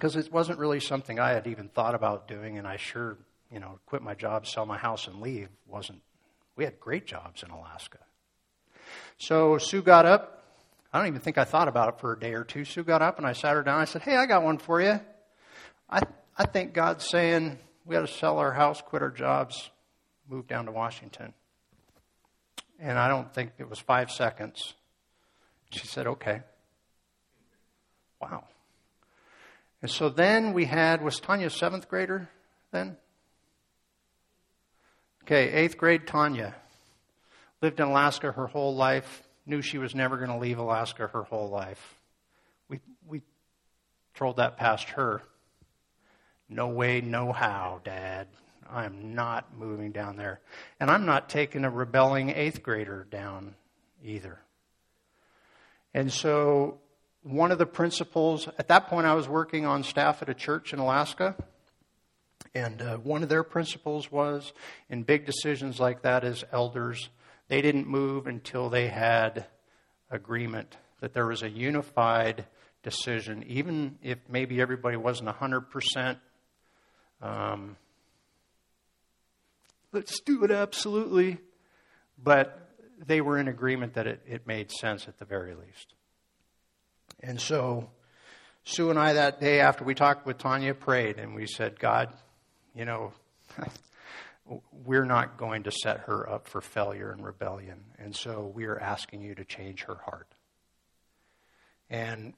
because 0.00 0.16
it 0.16 0.32
wasn't 0.32 0.58
really 0.58 0.80
something 0.80 1.20
I 1.20 1.32
had 1.32 1.46
even 1.46 1.68
thought 1.68 1.94
about 1.94 2.26
doing, 2.26 2.56
and 2.56 2.66
I 2.66 2.78
sure, 2.78 3.18
you 3.52 3.60
know, 3.60 3.78
quit 3.84 4.00
my 4.00 4.14
job, 4.14 4.46
sell 4.46 4.64
my 4.64 4.78
house, 4.78 5.06
and 5.06 5.20
leave 5.20 5.50
wasn't. 5.68 6.00
We 6.56 6.64
had 6.64 6.80
great 6.80 7.06
jobs 7.06 7.42
in 7.42 7.50
Alaska. 7.50 7.98
So 9.18 9.58
Sue 9.58 9.82
got 9.82 10.06
up. 10.06 10.42
I 10.90 10.98
don't 10.98 11.08
even 11.08 11.20
think 11.20 11.36
I 11.36 11.44
thought 11.44 11.68
about 11.68 11.90
it 11.90 12.00
for 12.00 12.14
a 12.14 12.18
day 12.18 12.32
or 12.32 12.44
two. 12.44 12.64
Sue 12.64 12.82
got 12.82 13.02
up, 13.02 13.18
and 13.18 13.26
I 13.26 13.34
sat 13.34 13.54
her 13.54 13.62
down. 13.62 13.78
I 13.78 13.84
said, 13.84 14.00
"Hey, 14.00 14.16
I 14.16 14.24
got 14.24 14.42
one 14.42 14.56
for 14.56 14.80
you. 14.80 14.98
I 15.90 16.00
I 16.38 16.46
think 16.46 16.72
God's 16.72 17.06
saying 17.06 17.58
we 17.84 17.94
got 17.94 18.06
to 18.06 18.12
sell 18.12 18.38
our 18.38 18.52
house, 18.52 18.80
quit 18.80 19.02
our 19.02 19.10
jobs, 19.10 19.70
move 20.28 20.48
down 20.48 20.64
to 20.64 20.72
Washington." 20.72 21.34
And 22.78 22.98
I 22.98 23.08
don't 23.08 23.32
think 23.34 23.52
it 23.58 23.68
was 23.68 23.78
five 23.78 24.10
seconds. 24.10 24.72
She 25.70 25.86
said, 25.86 26.06
"Okay." 26.06 26.40
Wow. 28.18 28.44
And 29.82 29.90
so 29.90 30.08
then 30.08 30.52
we 30.52 30.66
had, 30.66 31.02
was 31.02 31.20
Tanya 31.20 31.50
seventh 31.50 31.88
grader 31.88 32.28
then? 32.70 32.96
Okay, 35.24 35.50
eighth 35.52 35.78
grade 35.78 36.06
Tanya. 36.06 36.54
Lived 37.62 37.80
in 37.80 37.88
Alaska 37.88 38.32
her 38.32 38.46
whole 38.46 38.74
life, 38.74 39.22
knew 39.46 39.62
she 39.62 39.78
was 39.78 39.94
never 39.94 40.16
going 40.16 40.30
to 40.30 40.38
leave 40.38 40.58
Alaska 40.58 41.06
her 41.08 41.22
whole 41.22 41.48
life. 41.48 41.98
We, 42.68 42.80
we 43.06 43.22
trolled 44.14 44.36
that 44.36 44.56
past 44.56 44.88
her. 44.90 45.22
No 46.48 46.68
way, 46.68 47.00
no 47.00 47.32
how, 47.32 47.80
Dad. 47.84 48.26
I'm 48.68 49.14
not 49.14 49.56
moving 49.56 49.92
down 49.92 50.16
there. 50.16 50.40
And 50.78 50.90
I'm 50.90 51.06
not 51.06 51.28
taking 51.28 51.64
a 51.64 51.70
rebelling 51.70 52.30
eighth 52.30 52.62
grader 52.62 53.06
down 53.10 53.54
either. 54.04 54.38
And 55.92 56.12
so 56.12 56.78
one 57.22 57.52
of 57.52 57.58
the 57.58 57.66
principles, 57.66 58.48
at 58.58 58.68
that 58.68 58.88
point, 58.88 59.06
I 59.06 59.14
was 59.14 59.28
working 59.28 59.66
on 59.66 59.82
staff 59.82 60.22
at 60.22 60.28
a 60.28 60.34
church 60.34 60.72
in 60.72 60.78
Alaska. 60.78 61.36
And 62.54 62.82
uh, 62.82 62.96
one 62.96 63.22
of 63.22 63.28
their 63.28 63.44
principles 63.44 64.10
was 64.10 64.52
in 64.88 65.02
big 65.02 65.26
decisions 65.26 65.78
like 65.78 66.02
that 66.02 66.24
as 66.24 66.44
elders, 66.50 67.10
they 67.48 67.62
didn't 67.62 67.86
move 67.86 68.26
until 68.26 68.70
they 68.70 68.88
had 68.88 69.46
agreement, 70.10 70.76
that 71.00 71.12
there 71.12 71.26
was 71.26 71.42
a 71.42 71.50
unified 71.50 72.46
decision, 72.82 73.44
even 73.46 73.98
if 74.02 74.18
maybe 74.28 74.60
everybody 74.60 74.96
wasn't 74.96 75.28
100%. 75.28 76.16
Um, 77.22 77.76
let's 79.92 80.20
do 80.20 80.42
it 80.42 80.50
absolutely. 80.50 81.38
But 82.22 82.70
they 83.06 83.20
were 83.20 83.38
in 83.38 83.48
agreement 83.48 83.94
that 83.94 84.06
it, 84.06 84.22
it 84.26 84.46
made 84.46 84.70
sense 84.70 85.06
at 85.06 85.18
the 85.18 85.24
very 85.24 85.54
least. 85.54 85.94
And 87.22 87.40
so 87.40 87.90
Sue 88.64 88.90
and 88.90 88.98
I 88.98 89.14
that 89.14 89.40
day 89.40 89.60
after 89.60 89.84
we 89.84 89.94
talked 89.94 90.26
with 90.26 90.38
Tanya 90.38 90.74
prayed 90.74 91.18
and 91.18 91.34
we 91.34 91.46
said, 91.46 91.78
God, 91.78 92.12
you 92.74 92.84
know, 92.84 93.12
we're 94.84 95.04
not 95.04 95.36
going 95.36 95.64
to 95.64 95.72
set 95.72 96.00
her 96.00 96.28
up 96.28 96.46
for 96.46 96.60
failure 96.60 97.10
and 97.10 97.24
rebellion. 97.24 97.84
And 97.98 98.14
so 98.14 98.50
we 98.54 98.64
are 98.64 98.78
asking 98.78 99.22
you 99.22 99.34
to 99.34 99.44
change 99.44 99.84
her 99.84 99.96
heart. 100.04 100.28
And 101.88 102.34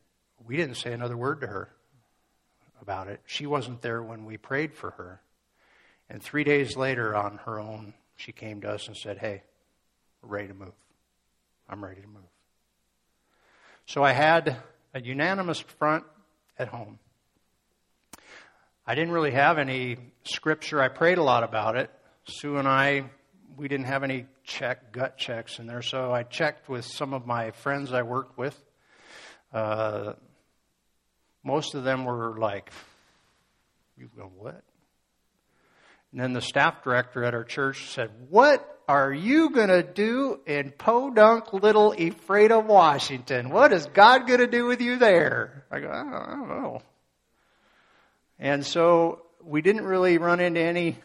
we 0.46 0.56
didn't 0.56 0.76
say 0.76 0.92
another 0.92 1.16
word 1.16 1.40
to 1.40 1.46
her 1.46 1.70
about 2.80 3.08
it. 3.08 3.20
She 3.26 3.46
wasn't 3.46 3.82
there 3.82 4.02
when 4.02 4.24
we 4.24 4.36
prayed 4.36 4.74
for 4.74 4.92
her. 4.92 5.20
And 6.08 6.22
three 6.22 6.44
days 6.44 6.76
later, 6.76 7.14
on 7.14 7.38
her 7.44 7.58
own, 7.58 7.94
she 8.16 8.32
came 8.32 8.60
to 8.62 8.70
us 8.70 8.88
and 8.88 8.96
said, 8.96 9.18
Hey, 9.18 9.42
we're 10.22 10.30
ready 10.30 10.48
to 10.48 10.54
move. 10.54 10.74
I'm 11.68 11.82
ready 11.82 12.00
to 12.00 12.06
move. 12.06 12.22
So 13.86 14.02
I 14.02 14.12
had 14.12 14.56
a 14.94 15.00
unanimous 15.00 15.60
front 15.60 16.04
at 16.58 16.68
home. 16.68 16.98
I 18.86 18.94
didn't 18.94 19.12
really 19.12 19.30
have 19.30 19.58
any 19.58 19.96
scripture. 20.24 20.82
I 20.82 20.88
prayed 20.88 21.18
a 21.18 21.22
lot 21.22 21.44
about 21.44 21.76
it. 21.76 21.90
Sue 22.24 22.56
and 22.56 22.68
I, 22.68 23.04
we 23.56 23.68
didn't 23.68 23.86
have 23.86 24.02
any 24.02 24.26
check 24.44 24.92
gut 24.92 25.16
checks 25.16 25.58
in 25.58 25.66
there, 25.66 25.82
so 25.82 26.12
I 26.12 26.24
checked 26.24 26.68
with 26.68 26.84
some 26.84 27.14
of 27.14 27.26
my 27.26 27.52
friends 27.52 27.92
I 27.92 28.02
worked 28.02 28.36
with. 28.36 28.60
Uh, 29.52 30.14
most 31.44 31.74
of 31.74 31.84
them 31.84 32.04
were 32.04 32.38
like, 32.38 32.70
"You 33.96 34.08
go 34.16 34.30
what?" 34.36 34.62
And 36.12 36.20
then 36.20 36.34
the 36.34 36.42
staff 36.42 36.84
director 36.84 37.24
at 37.24 37.34
our 37.34 37.44
church 37.44 37.90
said, 37.90 38.10
"What 38.28 38.72
are 38.88 39.12
you 39.12 39.50
going 39.50 39.68
to 39.68 39.82
do 39.82 40.40
in 40.46 40.72
Podunk, 40.76 41.52
Little 41.52 41.92
Ephrata, 41.92 42.58
Washington? 42.58 43.48
What 43.48 43.72
is 43.72 43.86
God 43.86 44.26
going 44.26 44.40
to 44.40 44.46
do 44.46 44.66
with 44.66 44.80
you 44.80 44.96
there? 44.96 45.64
I 45.70 45.80
go, 45.80 45.88
I 45.88 46.02
don't, 46.02 46.14
I 46.14 46.30
don't 46.36 46.48
know. 46.48 46.82
And 48.38 48.66
so 48.66 49.22
we 49.42 49.62
didn't 49.62 49.86
really 49.86 50.18
run 50.18 50.40
into 50.40 50.60
any 50.60 50.98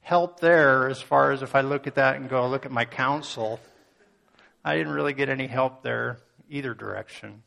help 0.00 0.40
there 0.40 0.88
as 0.88 1.00
far 1.00 1.32
as 1.32 1.42
if 1.42 1.54
I 1.54 1.62
look 1.62 1.86
at 1.86 1.96
that 1.96 2.16
and 2.16 2.28
go 2.28 2.48
look 2.48 2.64
at 2.64 2.72
my 2.72 2.84
counsel. 2.84 3.60
I 4.64 4.76
didn't 4.76 4.92
really 4.92 5.14
get 5.14 5.28
any 5.28 5.46
help 5.46 5.82
there 5.82 6.18
either 6.48 6.74
direction. 6.74 7.42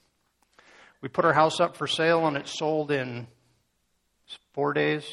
We 1.01 1.09
put 1.09 1.25
our 1.25 1.33
house 1.33 1.59
up 1.59 1.77
for 1.77 1.87
sale 1.87 2.27
and 2.27 2.35
it 2.35 2.47
sold 2.47 2.91
in 2.91 3.27
four 4.53 4.73
days 4.73 5.05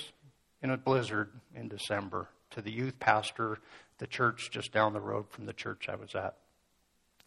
in 0.64 0.70
a 0.70 0.78
blizzard 0.78 1.28
in 1.54 1.68
December 1.68 2.26
to 2.50 2.62
the 2.62 2.72
youth 2.72 2.98
pastor 2.98 3.58
the 3.98 4.06
church 4.06 4.50
just 4.50 4.72
down 4.72 4.94
the 4.94 5.00
road 5.00 5.28
from 5.28 5.44
the 5.44 5.52
church 5.52 5.88
I 5.90 5.94
was 5.94 6.14
at. 6.14 6.36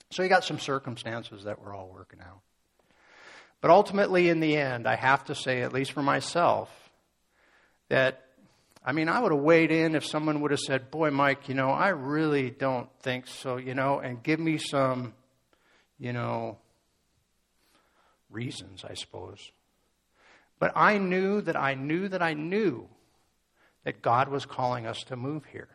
So 0.10 0.24
you 0.24 0.28
got 0.28 0.44
some 0.44 0.58
circumstances 0.58 1.44
that 1.44 1.62
we're 1.62 1.76
all 1.76 1.90
working 1.94 2.20
out. 2.20 2.40
But 3.62 3.70
ultimately, 3.70 4.30
in 4.30 4.40
the 4.40 4.58
end, 4.58 4.88
I 4.88 4.96
have 4.96 5.26
to 5.26 5.36
say, 5.36 5.62
at 5.62 5.72
least 5.72 5.92
for 5.92 6.02
myself, 6.02 6.70
that 7.90 8.24
I 8.84 8.92
mean, 8.92 9.08
I 9.08 9.20
would 9.20 9.32
have 9.32 9.42
weighed 9.42 9.72
in 9.72 9.94
if 9.96 10.06
someone 10.06 10.42
would 10.42 10.52
have 10.52 10.60
said, 10.60 10.90
Boy, 10.90 11.12
Mike, 11.12 11.48
you 11.48 11.56
know, 11.56 11.70
I 11.70 11.90
really 11.90 12.50
don't 12.50 12.90
think 13.02 13.28
so, 13.28 13.58
you 13.58 13.76
know, 13.76 14.00
and 14.00 14.24
give 14.24 14.40
me 14.40 14.58
some, 14.58 15.14
you 16.00 16.12
know, 16.12 16.58
reasons, 18.32 18.84
I 18.84 18.96
suppose. 18.96 19.52
But 20.58 20.72
I 20.76 20.98
knew 20.98 21.42
that 21.42 21.56
I 21.56 21.76
knew 21.76 22.08
that 22.08 22.24
I 22.24 22.34
knew 22.34 22.88
that 23.84 24.02
God 24.02 24.30
was 24.30 24.46
calling 24.46 24.86
us 24.86 25.04
to 25.04 25.16
move 25.16 25.46
here. 25.46 25.70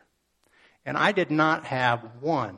And 0.85 0.97
I 0.97 1.11
did 1.11 1.31
not 1.31 1.65
have 1.65 2.03
one 2.19 2.57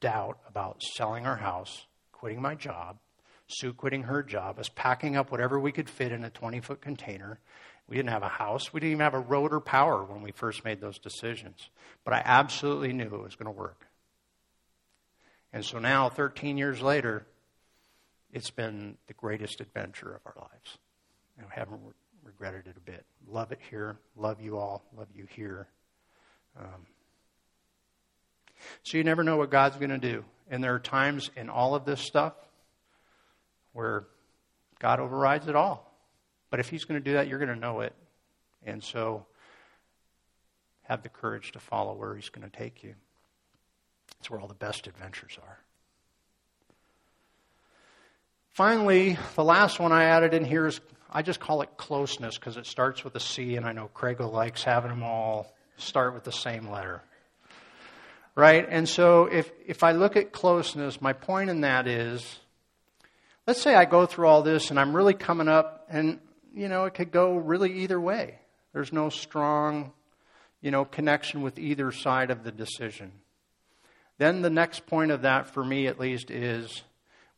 doubt 0.00 0.38
about 0.48 0.82
selling 0.82 1.26
our 1.26 1.36
house, 1.36 1.86
quitting 2.12 2.42
my 2.42 2.54
job, 2.54 2.98
Sue 3.48 3.72
quitting 3.72 4.04
her 4.04 4.22
job, 4.22 4.58
us 4.58 4.70
packing 4.74 5.16
up 5.16 5.30
whatever 5.30 5.58
we 5.58 5.72
could 5.72 5.88
fit 5.88 6.12
in 6.12 6.24
a 6.24 6.30
20 6.30 6.60
foot 6.60 6.80
container. 6.80 7.38
We 7.88 7.96
didn't 7.96 8.10
have 8.10 8.22
a 8.22 8.28
house. 8.28 8.72
We 8.72 8.80
didn't 8.80 8.92
even 8.92 9.04
have 9.04 9.14
a 9.14 9.20
road 9.20 9.52
or 9.52 9.60
power 9.60 10.04
when 10.04 10.22
we 10.22 10.32
first 10.32 10.64
made 10.64 10.80
those 10.80 10.98
decisions. 10.98 11.68
But 12.04 12.14
I 12.14 12.22
absolutely 12.24 12.92
knew 12.92 13.04
it 13.04 13.22
was 13.22 13.36
going 13.36 13.52
to 13.52 13.58
work. 13.58 13.86
And 15.52 15.64
so 15.64 15.78
now, 15.78 16.08
13 16.08 16.56
years 16.56 16.80
later, 16.80 17.26
it's 18.32 18.50
been 18.50 18.96
the 19.08 19.14
greatest 19.14 19.60
adventure 19.60 20.14
of 20.14 20.20
our 20.24 20.34
lives. 20.40 20.78
And 21.36 21.46
I 21.50 21.58
haven't 21.58 21.82
regretted 22.42 22.66
it 22.66 22.76
a 22.76 22.80
bit. 22.80 23.04
Love 23.28 23.52
it 23.52 23.60
here. 23.70 23.96
Love 24.16 24.40
you 24.40 24.58
all. 24.58 24.82
Love 24.98 25.06
you 25.14 25.28
here. 25.36 25.68
Um, 26.58 26.86
so 28.82 28.98
you 28.98 29.04
never 29.04 29.22
know 29.22 29.36
what 29.36 29.48
God's 29.48 29.76
going 29.76 29.90
to 29.90 29.98
do. 29.98 30.24
And 30.50 30.62
there 30.62 30.74
are 30.74 30.80
times 30.80 31.30
in 31.36 31.48
all 31.48 31.76
of 31.76 31.84
this 31.84 32.00
stuff 32.00 32.32
where 33.74 34.06
God 34.80 34.98
overrides 34.98 35.46
it 35.46 35.54
all. 35.54 35.88
But 36.50 36.58
if 36.58 36.68
He's 36.68 36.84
going 36.84 37.00
to 37.00 37.04
do 37.04 37.12
that, 37.12 37.28
you're 37.28 37.38
going 37.38 37.48
to 37.48 37.54
know 37.54 37.78
it. 37.78 37.94
And 38.66 38.82
so 38.82 39.24
have 40.82 41.04
the 41.04 41.08
courage 41.08 41.52
to 41.52 41.60
follow 41.60 41.94
where 41.94 42.16
He's 42.16 42.28
going 42.28 42.50
to 42.50 42.56
take 42.56 42.82
you. 42.82 42.94
It's 44.18 44.28
where 44.28 44.40
all 44.40 44.48
the 44.48 44.54
best 44.54 44.88
adventures 44.88 45.38
are. 45.40 45.58
Finally, 48.50 49.16
the 49.36 49.44
last 49.44 49.78
one 49.78 49.92
I 49.92 50.04
added 50.04 50.34
in 50.34 50.44
here 50.44 50.66
is 50.66 50.80
I 51.12 51.22
just 51.22 51.38
call 51.38 51.62
it 51.62 51.76
closeness 51.76 52.38
because 52.38 52.56
it 52.56 52.66
starts 52.66 53.04
with 53.04 53.14
a 53.14 53.20
C, 53.20 53.56
and 53.56 53.66
I 53.66 53.72
know 53.72 53.88
Craig 53.88 54.20
likes 54.20 54.64
having 54.64 54.90
them 54.90 55.02
all 55.02 55.54
start 55.76 56.14
with 56.14 56.24
the 56.24 56.32
same 56.32 56.68
letter 56.68 57.02
right? 58.34 58.66
And 58.68 58.88
so 58.88 59.26
if, 59.26 59.50
if 59.66 59.82
I 59.82 59.92
look 59.92 60.16
at 60.16 60.32
closeness, 60.32 61.00
my 61.00 61.12
point 61.12 61.50
in 61.50 61.62
that 61.62 61.86
is 61.86 62.38
let's 63.46 63.60
say 63.60 63.74
I 63.74 63.84
go 63.84 64.06
through 64.06 64.26
all 64.26 64.42
this 64.42 64.70
and 64.70 64.78
I'm 64.78 64.94
really 64.94 65.14
coming 65.14 65.48
up, 65.48 65.86
and, 65.88 66.20
you 66.54 66.68
know, 66.68 66.84
it 66.84 66.94
could 66.94 67.10
go 67.10 67.36
really 67.36 67.80
either 67.80 68.00
way. 68.00 68.38
There's 68.72 68.92
no 68.92 69.08
strong, 69.08 69.92
you 70.60 70.70
know, 70.70 70.84
connection 70.84 71.42
with 71.42 71.58
either 71.58 71.92
side 71.92 72.30
of 72.30 72.44
the 72.44 72.52
decision. 72.52 73.12
Then 74.18 74.42
the 74.42 74.50
next 74.50 74.86
point 74.86 75.10
of 75.10 75.22
that, 75.22 75.48
for 75.48 75.64
me 75.64 75.86
at 75.86 75.98
least, 75.98 76.30
is 76.30 76.82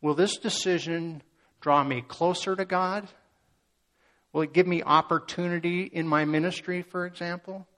will 0.01 0.15
this 0.15 0.37
decision 0.37 1.23
draw 1.61 1.83
me 1.83 2.03
closer 2.07 2.55
to 2.55 2.65
God? 2.65 3.09
Will 4.35 4.43
it 4.43 4.53
give 4.53 4.67
me 4.67 4.83
opportunity 4.83 5.85
in 5.85 6.09
my 6.09 6.25
ministry, 6.25 6.83
for 6.83 7.07
example? 7.07 7.69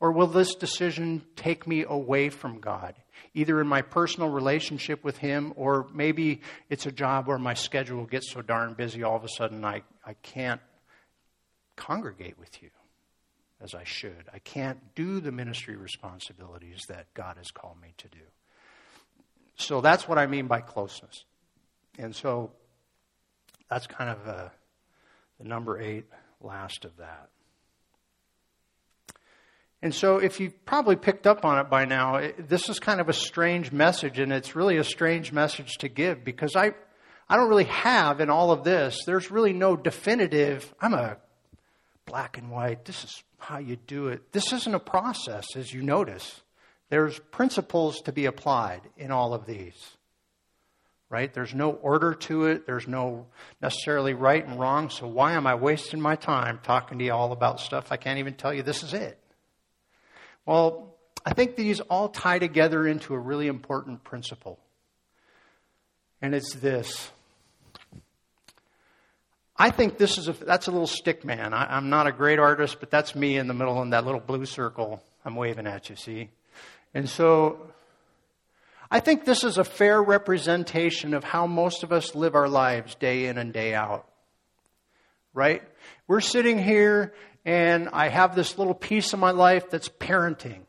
Or 0.00 0.10
will 0.10 0.26
this 0.26 0.56
decision 0.56 1.22
take 1.36 1.68
me 1.68 1.84
away 1.88 2.30
from 2.30 2.58
God, 2.58 2.96
either 3.32 3.60
in 3.60 3.68
my 3.68 3.82
personal 3.82 4.28
relationship 4.28 5.04
with 5.04 5.18
Him, 5.18 5.52
or 5.54 5.86
maybe 5.94 6.40
it's 6.68 6.86
a 6.86 6.92
job 6.92 7.28
where 7.28 7.38
my 7.38 7.54
schedule 7.54 8.06
gets 8.06 8.32
so 8.32 8.42
darn 8.42 8.74
busy 8.74 9.04
all 9.04 9.14
of 9.14 9.22
a 9.22 9.28
sudden 9.28 9.64
I, 9.64 9.82
I 10.04 10.14
can't 10.14 10.60
congregate 11.76 12.40
with 12.40 12.60
you 12.60 12.70
as 13.60 13.72
I 13.72 13.84
should. 13.84 14.24
I 14.34 14.40
can't 14.40 14.96
do 14.96 15.20
the 15.20 15.30
ministry 15.30 15.76
responsibilities 15.76 16.86
that 16.88 17.14
God 17.14 17.36
has 17.36 17.52
called 17.52 17.80
me 17.80 17.94
to 17.98 18.08
do. 18.08 18.18
So 19.54 19.80
that's 19.80 20.08
what 20.08 20.18
I 20.18 20.26
mean 20.26 20.48
by 20.48 20.60
closeness. 20.60 21.24
And 21.98 22.14
so 22.16 22.50
that's 23.70 23.86
kind 23.86 24.10
of 24.10 24.28
uh, 24.28 24.48
the 25.38 25.48
number 25.48 25.80
eight 25.80 26.04
last 26.40 26.84
of 26.84 26.96
that. 26.98 27.30
And 29.80 29.94
so, 29.94 30.18
if 30.18 30.40
you've 30.40 30.64
probably 30.66 30.96
picked 30.96 31.26
up 31.26 31.44
on 31.44 31.58
it 31.60 31.70
by 31.70 31.84
now, 31.84 32.16
it, 32.16 32.48
this 32.48 32.68
is 32.68 32.80
kind 32.80 33.00
of 33.00 33.08
a 33.08 33.12
strange 33.12 33.70
message, 33.70 34.18
and 34.18 34.32
it's 34.32 34.56
really 34.56 34.76
a 34.76 34.84
strange 34.84 35.30
message 35.32 35.76
to 35.78 35.88
give 35.88 36.24
because 36.24 36.56
I, 36.56 36.72
I 37.28 37.36
don't 37.36 37.48
really 37.48 37.64
have 37.64 38.20
in 38.20 38.28
all 38.28 38.50
of 38.50 38.64
this, 38.64 38.98
there's 39.06 39.30
really 39.30 39.52
no 39.52 39.76
definitive, 39.76 40.74
I'm 40.80 40.94
a 40.94 41.18
black 42.06 42.38
and 42.38 42.50
white, 42.50 42.86
this 42.86 43.04
is 43.04 43.22
how 43.38 43.58
you 43.58 43.76
do 43.76 44.08
it. 44.08 44.32
This 44.32 44.52
isn't 44.52 44.74
a 44.74 44.80
process, 44.80 45.46
as 45.54 45.72
you 45.72 45.82
notice. 45.82 46.40
There's 46.90 47.18
principles 47.30 48.00
to 48.02 48.12
be 48.12 48.26
applied 48.26 48.80
in 48.96 49.12
all 49.12 49.32
of 49.32 49.46
these. 49.46 49.96
Right? 51.10 51.32
There's 51.32 51.54
no 51.54 51.70
order 51.70 52.12
to 52.14 52.44
it. 52.46 52.66
There's 52.66 52.86
no 52.86 53.26
necessarily 53.62 54.12
right 54.12 54.46
and 54.46 54.60
wrong. 54.60 54.90
So 54.90 55.06
why 55.06 55.32
am 55.32 55.46
I 55.46 55.54
wasting 55.54 56.00
my 56.00 56.16
time 56.16 56.60
talking 56.62 56.98
to 56.98 57.04
you 57.04 57.12
all 57.12 57.32
about 57.32 57.60
stuff 57.60 57.90
I 57.90 57.96
can't 57.96 58.18
even 58.18 58.34
tell 58.34 58.52
you 58.52 58.62
this 58.62 58.82
is 58.82 58.92
it? 58.92 59.18
Well, 60.44 60.94
I 61.24 61.32
think 61.32 61.56
these 61.56 61.80
all 61.80 62.08
tie 62.08 62.38
together 62.38 62.86
into 62.86 63.14
a 63.14 63.18
really 63.18 63.46
important 63.46 64.04
principle. 64.04 64.58
And 66.20 66.34
it's 66.34 66.54
this. 66.54 67.10
I 69.56 69.70
think 69.70 69.98
this 69.98 70.18
is 70.18 70.28
a, 70.28 70.32
that's 70.32 70.68
a 70.68 70.70
little 70.70 70.86
stick 70.86 71.24
man. 71.24 71.52
I, 71.52 71.76
I'm 71.76 71.90
not 71.90 72.06
a 72.06 72.12
great 72.12 72.38
artist, 72.38 72.78
but 72.80 72.90
that's 72.90 73.14
me 73.14 73.36
in 73.36 73.48
the 73.48 73.54
middle 73.54 73.82
in 73.82 73.90
that 73.90 74.04
little 74.04 74.20
blue 74.20 74.46
circle 74.46 75.02
I'm 75.24 75.34
waving 75.34 75.66
at 75.66 75.90
you, 75.90 75.96
see? 75.96 76.30
And 76.94 77.08
so 77.08 77.72
I 78.90 79.00
think 79.00 79.24
this 79.24 79.44
is 79.44 79.58
a 79.58 79.64
fair 79.64 80.02
representation 80.02 81.12
of 81.12 81.22
how 81.22 81.46
most 81.46 81.82
of 81.82 81.92
us 81.92 82.14
live 82.14 82.34
our 82.34 82.48
lives 82.48 82.94
day 82.94 83.26
in 83.26 83.36
and 83.36 83.52
day 83.52 83.74
out. 83.74 84.08
Right? 85.34 85.62
We're 86.06 86.20
sitting 86.20 86.58
here 86.58 87.12
and 87.44 87.88
I 87.92 88.08
have 88.08 88.34
this 88.34 88.56
little 88.56 88.74
piece 88.74 89.12
of 89.12 89.18
my 89.18 89.30
life 89.30 89.68
that's 89.70 89.88
parenting. 89.88 90.62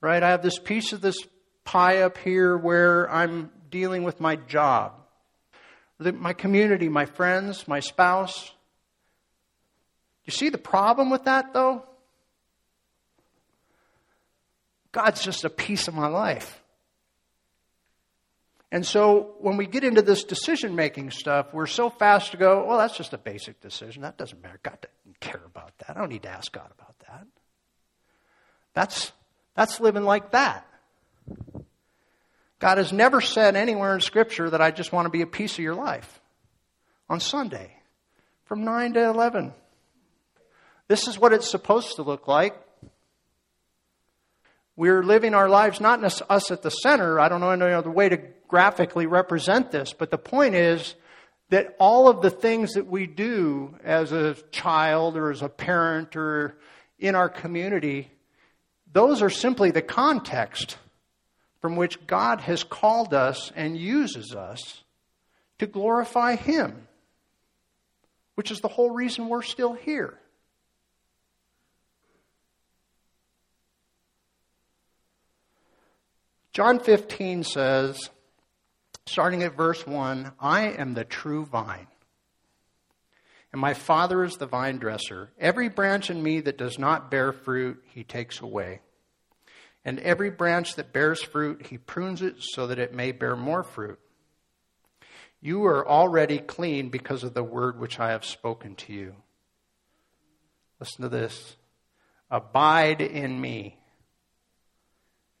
Right? 0.00 0.22
I 0.22 0.30
have 0.30 0.42
this 0.42 0.58
piece 0.58 0.92
of 0.92 1.00
this 1.00 1.16
pie 1.64 2.02
up 2.02 2.18
here 2.18 2.56
where 2.56 3.10
I'm 3.10 3.50
dealing 3.70 4.02
with 4.02 4.20
my 4.20 4.36
job, 4.36 4.92
my 5.98 6.34
community, 6.34 6.88
my 6.88 7.06
friends, 7.06 7.66
my 7.66 7.80
spouse. 7.80 8.52
You 10.24 10.32
see 10.32 10.50
the 10.50 10.58
problem 10.58 11.08
with 11.08 11.24
that, 11.24 11.54
though? 11.54 11.84
God's 14.92 15.22
just 15.22 15.44
a 15.44 15.50
piece 15.50 15.88
of 15.88 15.94
my 15.94 16.08
life. 16.08 16.61
And 18.72 18.86
so 18.86 19.34
when 19.38 19.58
we 19.58 19.66
get 19.66 19.84
into 19.84 20.00
this 20.00 20.24
decision 20.24 20.74
making 20.74 21.10
stuff, 21.10 21.52
we're 21.52 21.66
so 21.66 21.90
fast 21.90 22.30
to 22.30 22.38
go, 22.38 22.64
well, 22.64 22.78
that's 22.78 22.96
just 22.96 23.12
a 23.12 23.18
basic 23.18 23.60
decision. 23.60 24.00
That 24.00 24.16
doesn't 24.16 24.42
matter. 24.42 24.58
God 24.62 24.78
doesn't 24.80 25.20
care 25.20 25.42
about 25.44 25.76
that. 25.78 25.90
I 25.90 26.00
don't 26.00 26.08
need 26.08 26.22
to 26.22 26.30
ask 26.30 26.50
God 26.50 26.70
about 26.78 26.98
that. 27.00 27.26
That's, 28.72 29.12
that's 29.54 29.78
living 29.78 30.04
like 30.04 30.30
that. 30.30 30.66
God 32.60 32.78
has 32.78 32.94
never 32.94 33.20
said 33.20 33.56
anywhere 33.56 33.94
in 33.94 34.00
Scripture 34.00 34.48
that 34.48 34.62
I 34.62 34.70
just 34.70 34.90
want 34.90 35.04
to 35.04 35.10
be 35.10 35.20
a 35.20 35.26
piece 35.26 35.52
of 35.52 35.58
your 35.58 35.74
life 35.74 36.22
on 37.10 37.20
Sunday 37.20 37.76
from 38.46 38.64
9 38.64 38.94
to 38.94 39.04
11. 39.04 39.52
This 40.88 41.08
is 41.08 41.18
what 41.18 41.34
it's 41.34 41.50
supposed 41.50 41.96
to 41.96 42.02
look 42.02 42.26
like. 42.26 42.56
We're 44.76 45.02
living 45.02 45.34
our 45.34 45.50
lives 45.50 45.78
not 45.78 46.02
us 46.02 46.50
at 46.50 46.62
the 46.62 46.70
center. 46.70 47.20
I 47.20 47.28
don't 47.28 47.40
know 47.40 47.50
any 47.50 47.74
other 47.74 47.90
way 47.90 48.08
to 48.08 48.18
graphically 48.52 49.06
represent 49.06 49.70
this, 49.70 49.94
but 49.94 50.10
the 50.10 50.18
point 50.18 50.54
is 50.54 50.94
that 51.48 51.74
all 51.78 52.06
of 52.06 52.20
the 52.20 52.28
things 52.28 52.74
that 52.74 52.86
we 52.86 53.06
do 53.06 53.74
as 53.82 54.12
a 54.12 54.34
child 54.50 55.16
or 55.16 55.30
as 55.30 55.40
a 55.40 55.48
parent 55.48 56.16
or 56.16 56.58
in 56.98 57.14
our 57.14 57.30
community, 57.30 58.10
those 58.92 59.22
are 59.22 59.30
simply 59.30 59.70
the 59.70 59.80
context 59.80 60.76
from 61.62 61.76
which 61.76 62.06
God 62.06 62.42
has 62.42 62.62
called 62.62 63.14
us 63.14 63.50
and 63.56 63.74
uses 63.74 64.34
us 64.34 64.84
to 65.58 65.66
glorify 65.66 66.36
Him, 66.36 66.86
which 68.34 68.50
is 68.50 68.60
the 68.60 68.68
whole 68.68 68.90
reason 68.90 69.30
we're 69.30 69.40
still 69.40 69.72
here. 69.72 70.18
John 76.52 76.80
15 76.80 77.44
says, 77.44 78.10
starting 79.06 79.42
at 79.42 79.56
verse 79.56 79.86
1, 79.86 80.32
I 80.40 80.68
am 80.68 80.94
the 80.94 81.04
true 81.04 81.44
vine, 81.44 81.88
and 83.52 83.60
my 83.60 83.74
Father 83.74 84.24
is 84.24 84.36
the 84.36 84.46
vine 84.46 84.78
dresser. 84.78 85.30
Every 85.38 85.68
branch 85.68 86.10
in 86.10 86.22
me 86.22 86.40
that 86.40 86.58
does 86.58 86.78
not 86.78 87.10
bear 87.10 87.32
fruit, 87.32 87.82
he 87.94 88.04
takes 88.04 88.40
away. 88.40 88.80
And 89.84 89.98
every 89.98 90.30
branch 90.30 90.76
that 90.76 90.92
bears 90.92 91.22
fruit, 91.22 91.66
he 91.66 91.76
prunes 91.76 92.22
it 92.22 92.36
so 92.38 92.68
that 92.68 92.78
it 92.78 92.94
may 92.94 93.12
bear 93.12 93.34
more 93.34 93.64
fruit. 93.64 93.98
You 95.40 95.64
are 95.64 95.86
already 95.86 96.38
clean 96.38 96.88
because 96.88 97.24
of 97.24 97.34
the 97.34 97.42
word 97.42 97.80
which 97.80 97.98
I 97.98 98.12
have 98.12 98.24
spoken 98.24 98.76
to 98.76 98.92
you. 98.92 99.16
Listen 100.78 101.02
to 101.02 101.08
this. 101.08 101.56
Abide 102.30 103.00
in 103.00 103.40
me, 103.40 103.76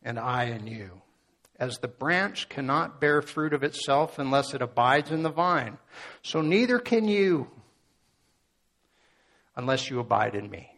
and 0.02 0.18
I 0.18 0.44
in 0.46 0.66
you. 0.66 1.02
As 1.62 1.78
the 1.78 1.86
branch 1.86 2.48
cannot 2.48 3.00
bear 3.00 3.22
fruit 3.22 3.52
of 3.52 3.62
itself 3.62 4.18
unless 4.18 4.52
it 4.52 4.60
abides 4.60 5.12
in 5.12 5.22
the 5.22 5.30
vine, 5.30 5.78
so 6.20 6.40
neither 6.40 6.80
can 6.80 7.06
you 7.06 7.48
unless 9.54 9.88
you 9.88 10.00
abide 10.00 10.34
in 10.34 10.50
me. 10.50 10.76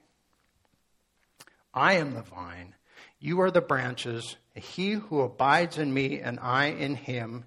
I 1.73 1.95
am 1.95 2.13
the 2.13 2.21
vine, 2.21 2.75
you 3.19 3.41
are 3.41 3.51
the 3.51 3.63
branches. 3.63 4.37
He 4.55 4.91
who 4.93 5.23
abides 5.23 5.79
in 5.79 5.95
me 5.95 6.21
and 6.21 6.39
I 6.39 6.67
in 6.67 6.97
him 6.97 7.47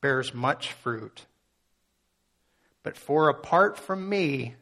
bears 0.00 0.32
much 0.32 0.70
fruit. 0.70 1.26
But 2.84 2.96
for 2.96 3.28
apart 3.28 3.78
from 3.78 4.08
me, 4.08 4.54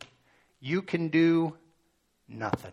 you 0.61 0.81
can 0.81 1.09
do 1.09 1.59
nothing. 2.27 2.73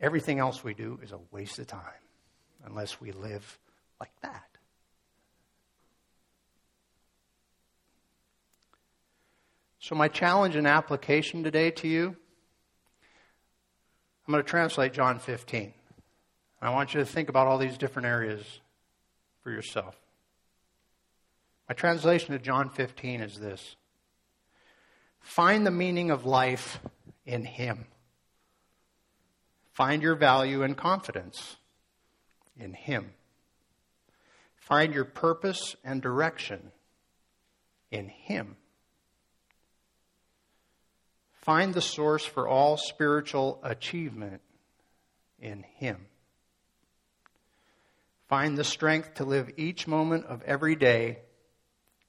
Everything 0.00 0.40
else 0.40 0.64
we 0.64 0.74
do 0.74 0.98
is 1.04 1.12
a 1.12 1.20
waste 1.30 1.60
of 1.60 1.68
time 1.68 2.02
unless 2.64 3.00
we 3.00 3.12
live 3.12 3.60
like 4.00 4.12
that. 4.22 4.44
So, 9.78 9.94
my 9.94 10.08
challenge 10.08 10.56
and 10.56 10.66
application 10.66 11.42
today 11.44 11.70
to 11.70 11.88
you 11.88 12.16
I'm 14.26 14.32
going 14.32 14.42
to 14.42 14.50
translate 14.50 14.92
John 14.92 15.20
15. 15.20 15.72
I 16.60 16.70
want 16.70 16.94
you 16.94 17.00
to 17.00 17.06
think 17.06 17.28
about 17.28 17.46
all 17.46 17.58
these 17.58 17.78
different 17.78 18.06
areas 18.06 18.60
for 19.42 19.52
yourself. 19.52 19.94
My 21.68 21.74
translation 21.74 22.34
of 22.34 22.42
John 22.42 22.68
15 22.70 23.20
is 23.20 23.38
this 23.38 23.76
Find 25.20 25.64
the 25.64 25.70
meaning 25.70 26.10
of 26.10 26.26
life 26.26 26.80
in 27.24 27.44
Him. 27.44 27.86
Find 29.72 30.02
your 30.02 30.16
value 30.16 30.62
and 30.64 30.76
confidence 30.76 31.56
in 32.58 32.74
Him. 32.74 33.12
Find 34.66 34.92
your 34.92 35.04
purpose 35.04 35.76
and 35.84 36.02
direction 36.02 36.72
in 37.92 38.08
Him. 38.08 38.56
Find 41.42 41.72
the 41.72 41.80
source 41.80 42.26
for 42.26 42.48
all 42.48 42.76
spiritual 42.76 43.60
achievement 43.62 44.42
in 45.38 45.62
Him. 45.76 46.06
Find 48.28 48.58
the 48.58 48.64
strength 48.64 49.14
to 49.14 49.24
live 49.24 49.52
each 49.56 49.86
moment 49.86 50.26
of 50.26 50.42
every 50.42 50.74
day 50.74 51.20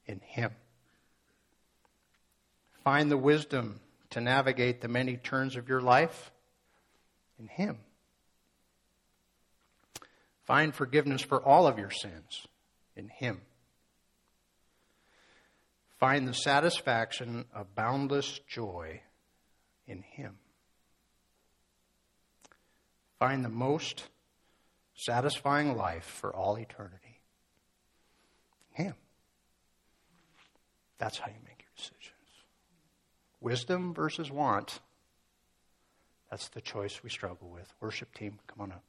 in 0.07 0.19
Him. 0.21 0.49
Find 2.83 3.11
the 3.11 3.17
wisdom 3.17 3.81
to 4.09 4.19
navigate 4.19 4.81
the 4.81 4.87
many 4.87 5.15
turns 5.15 5.55
of 5.55 5.69
your 5.69 5.81
life 5.81 6.31
in 7.37 7.49
Him. 7.49 7.77
Find 10.47 10.73
forgiveness 10.73 11.21
for 11.21 11.43
all 11.43 11.67
of 11.67 11.77
your 11.77 11.91
sins 11.91 12.47
in 12.95 13.09
Him. 13.09 13.41
Find 15.99 16.25
the 16.25 16.33
satisfaction 16.33 17.45
of 17.53 17.75
boundless 17.75 18.39
joy 18.47 19.01
in 19.85 20.01
Him. 20.01 20.37
find 23.19 23.43
the 23.43 23.49
most 23.49 24.03
satisfying 24.95 25.75
life 25.75 26.05
for 26.05 26.33
all 26.33 26.55
eternity? 26.57 27.19
Him. 28.71 28.93
That's 30.97 31.17
how 31.17 31.27
you 31.27 31.39
make 31.43 31.61
your 31.61 31.71
decisions. 31.75 32.13
Wisdom 33.41 33.93
versus 33.93 34.31
want. 34.31 34.79
That's 36.29 36.47
the 36.49 36.61
choice 36.61 37.01
we 37.03 37.09
struggle 37.09 37.49
with. 37.49 37.73
Worship 37.81 38.13
team, 38.13 38.39
come 38.47 38.61
on 38.61 38.71
up. 38.71 38.83